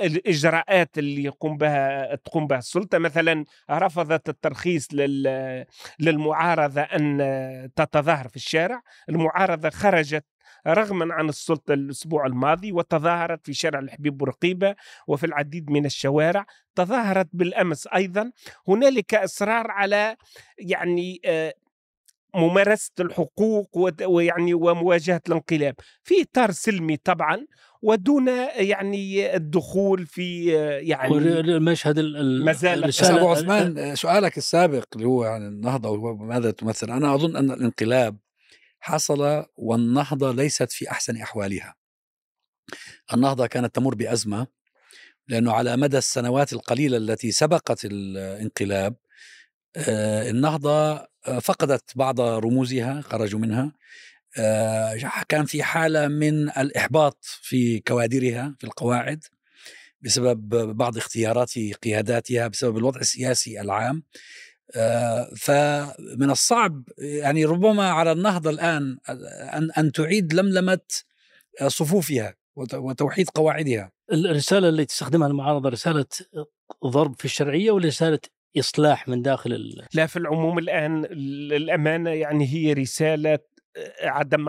الإجراءات 0.00 0.98
اللي 0.98 1.24
يقوم 1.24 1.56
بها 1.56 2.14
تقوم 2.14 2.46
بها 2.46 2.58
السلطة. 2.58 2.98
مثلا 2.98 3.44
رفضت 3.70 4.28
الترخيص 4.28 4.88
لل... 4.92 5.66
للمعارضة 6.00 6.80
أن 6.80 7.70
تتظاهر 7.76 8.28
في 8.28 8.36
الشارع. 8.36 8.80
المعارضة 9.08 9.70
خرجت 9.70 10.24
رغما 10.66 11.14
عن 11.14 11.28
السلطة 11.28 11.74
الأسبوع 11.74 12.26
الماضي 12.26 12.72
وتظاهرت 12.72 13.46
في 13.46 13.54
شارع 13.54 13.78
الحبيب 13.78 14.18
بورقيبة 14.18 14.74
وفي 15.08 15.26
العديد 15.26 15.70
من 15.70 15.86
الشوارع. 15.86 16.46
تظاهرت 16.74 17.28
بالأمس 17.32 17.86
أيضا. 17.86 18.32
هنالك 18.68 19.14
إصرار 19.14 19.70
على 19.70 20.16
يعني 20.58 21.20
آه، 21.24 21.54
ممارسة 22.34 22.92
الحقوق 23.00 23.68
ويعني 24.02 24.54
ومواجهة 24.54 25.20
الانقلاب. 25.28 25.74
في 26.02 26.22
إطار 26.22 26.50
سلمي 26.50 26.96
طبعا 26.96 27.46
ودون 27.84 28.28
يعني 28.56 29.36
الدخول 29.36 30.06
في 30.06 30.46
يعني 30.82 31.14
المشهد 31.40 31.98
ال- 31.98 32.16
ال- 32.16 32.44
ما 32.44 32.52
زال- 32.52 32.82
بس 32.86 33.02
الرسالة- 33.02 33.10
ابو 33.10 33.28
عثمان 33.28 33.94
سؤالك 33.96 34.38
السابق 34.38 34.84
اللي 34.96 35.06
هو 35.06 35.24
عن 35.24 35.46
النهضة 35.46 35.88
وماذا 35.90 36.50
تمثل. 36.50 36.90
أنا 36.90 37.14
أظن 37.14 37.36
أن 37.36 37.50
الانقلاب 37.50 38.16
حصل 38.80 39.44
والنهضة 39.56 40.32
ليست 40.32 40.72
في 40.72 40.90
أحسن 40.90 41.16
أحوالها. 41.16 41.74
النهضة 43.14 43.46
كانت 43.46 43.74
تمر 43.74 43.94
بأزمة 43.94 44.46
لأنه 45.28 45.52
على 45.52 45.76
مدى 45.76 45.98
السنوات 45.98 46.52
القليلة 46.52 46.96
التي 46.96 47.32
سبقت 47.32 47.84
الانقلاب 47.84 48.96
آه، 49.76 50.30
النهضة 50.30 50.92
آه، 51.26 51.38
فقدت 51.42 51.96
بعض 51.96 52.20
رموزها 52.20 53.00
خرجوا 53.00 53.40
منها. 53.40 53.72
كان 55.28 55.44
في 55.44 55.62
حالة 55.62 56.08
من 56.08 56.48
الإحباط 56.50 57.18
في 57.24 57.80
كوادرها 57.80 58.56
في 58.58 58.64
القواعد 58.64 59.24
بسبب 60.00 60.48
بعض 60.76 60.96
اختيارات 60.96 61.52
قياداتها 61.82 62.48
بسبب 62.48 62.78
الوضع 62.78 63.00
السياسي 63.00 63.60
العام. 63.60 64.02
آه، 64.76 65.30
فمن 65.36 66.30
الصعب 66.30 66.82
يعني 66.98 67.44
ربما 67.44 67.90
على 67.90 68.12
النهضة 68.12 68.50
الآن 68.50 68.96
أن 69.08 69.70
أن 69.78 69.92
تعيد 69.92 70.34
لملمة 70.34 70.78
صفوفها 71.66 72.34
وت- 72.56 72.74
وتوحيد 72.74 73.28
قواعدها. 73.30 73.92
الرسالة 74.12 74.68
اللي 74.68 74.84
تستخدمها 74.84 75.28
المعارضة 75.28 75.68
رسالة 75.68 76.04
ضرب 76.86 77.14
في 77.18 77.24
الشرعية 77.24 77.70
ولا 77.70 77.86
رسالة 77.86 78.18
إصلاح 78.58 79.08
من 79.08 79.22
داخل 79.22 79.52
ال... 79.52 79.86
لا 79.94 80.06
في 80.06 80.16
العموم 80.18 80.58
الآن 80.58 81.04
الامانه 81.52 82.10
يعني 82.10 82.46
هي 82.48 82.72
رسالة 82.72 83.38
عدم 84.02 84.48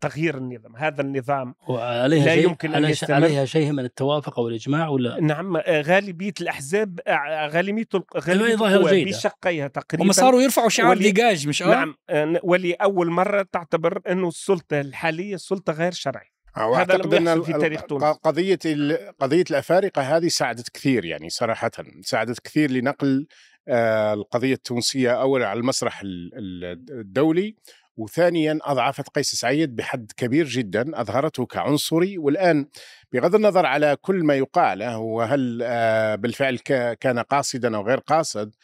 تغيير 0.00 0.36
النظام 0.38 0.76
هذا 0.76 1.00
النظام 1.02 1.54
وعليها 1.68 2.24
لا 2.24 2.34
شيء 2.34 2.44
يمكن 2.44 2.68
أن 2.68 2.74
عليها- 2.74 2.90
يستمر. 2.90 3.14
عليها 3.14 3.44
شيء 3.44 3.72
من 3.72 3.84
التوافق 3.84 4.38
أو 4.38 4.48
الإجماع 4.48 4.88
ولا 4.88 5.20
نعم 5.20 5.56
غالبية 5.68 6.32
الأحزاب 6.40 7.00
غالبية 7.48 7.86
غالبية 8.18 8.54
ظاهرة 8.56 8.76
القوى 8.76 8.90
جيدة. 9.04 9.10
بشقيها 9.18 9.68
تقريبا 9.68 10.04
هم 10.04 10.12
صاروا 10.12 10.42
يرفعوا 10.42 10.68
شعار 10.68 10.90
ولي- 10.90 11.02
ديجاج 11.02 11.48
مش 11.48 11.62
آه؟ 11.62 11.66
نعم 11.66 11.94
آه، 12.10 12.40
ولأول 12.42 13.10
مرة 13.10 13.46
تعتبر 13.52 14.00
أنه 14.10 14.28
السلطة 14.28 14.80
الحالية 14.80 15.36
سلطة 15.36 15.72
غير 15.72 15.92
شرعية 15.92 16.30
واعتقد 16.56 17.14
لم 17.14 17.28
أن 17.28 17.42
في 17.42 17.52
تاريخ 17.52 17.80
ال- 17.80 17.86
تونس. 17.86 18.02
قضية 18.04 18.58
ال- 18.66 19.12
قضية 19.20 19.44
الأفارقة 19.50 20.02
هذه 20.02 20.28
ساعدت 20.28 20.68
كثير 20.70 21.04
يعني 21.04 21.30
صراحة 21.30 21.70
ساعدت 22.02 22.40
كثير 22.40 22.70
لنقل 22.70 23.26
آه، 23.68 24.14
القضية 24.14 24.54
التونسية 24.54 25.10
اولا 25.20 25.48
على 25.48 25.60
المسرح 25.60 26.00
ال- 26.00 26.30
ال- 26.34 27.00
الدولي 27.00 27.56
وثانيا 28.00 28.58
أضعفت 28.62 29.08
قيس 29.08 29.34
سعيد 29.34 29.76
بحد 29.76 30.12
كبير 30.16 30.46
جدا 30.46 31.00
أظهرته 31.00 31.46
كعنصري 31.46 32.18
والآن 32.18 32.66
بغض 33.12 33.34
النظر 33.34 33.66
على 33.66 33.96
كل 34.00 34.24
ما 34.24 34.34
يقال 34.34 34.84
وهل 34.94 35.60
آه، 35.62 36.14
بالفعل 36.14 36.56
كان 37.00 37.18
قاصدا 37.18 37.76
أو 37.76 37.86
غير 37.86 37.98
قاصد 37.98 38.54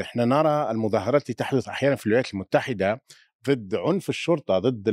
إحنا 0.00 0.24
نرى 0.24 0.70
المظاهرات 0.70 1.20
التي 1.20 1.34
تحدث 1.34 1.68
أحيانا 1.68 1.96
في 1.96 2.06
الولايات 2.06 2.34
المتحدة 2.34 3.02
ضد 3.48 3.74
عنف 3.74 4.08
الشرطة 4.08 4.58
ضد 4.58 4.88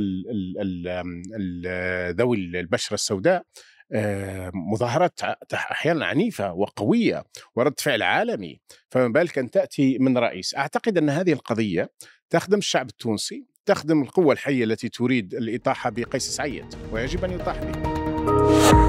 ذوي 2.18 2.36
البشرة 2.36 2.94
السوداء 2.94 3.44
آه، 3.92 4.50
مظاهرات 4.54 5.20
أحيانا 5.54 6.06
عنيفة 6.06 6.52
وقوية 6.52 7.24
ورد 7.56 7.80
فعل 7.80 8.02
عالمي. 8.02 8.60
فما 8.90 9.08
بالك 9.08 9.38
أن 9.38 9.50
تأتي 9.50 9.98
من 9.98 10.18
رئيس. 10.18 10.54
أعتقد 10.54 10.98
أن 10.98 11.10
هذه 11.10 11.32
القضية 11.32 11.90
تخدم 12.30 12.58
الشعب 12.58 12.88
التونسي 12.88 13.46
تخدم 13.66 14.02
القوة 14.02 14.32
الحية 14.32 14.64
التي 14.64 14.88
تريد 14.88 15.34
الاطاحه 15.34 15.90
بقيس 15.90 16.28
سعيد 16.28 16.64
ويجب 16.92 17.24
أن 17.24 17.30
يطاح 17.30 17.56
به. 17.58 18.83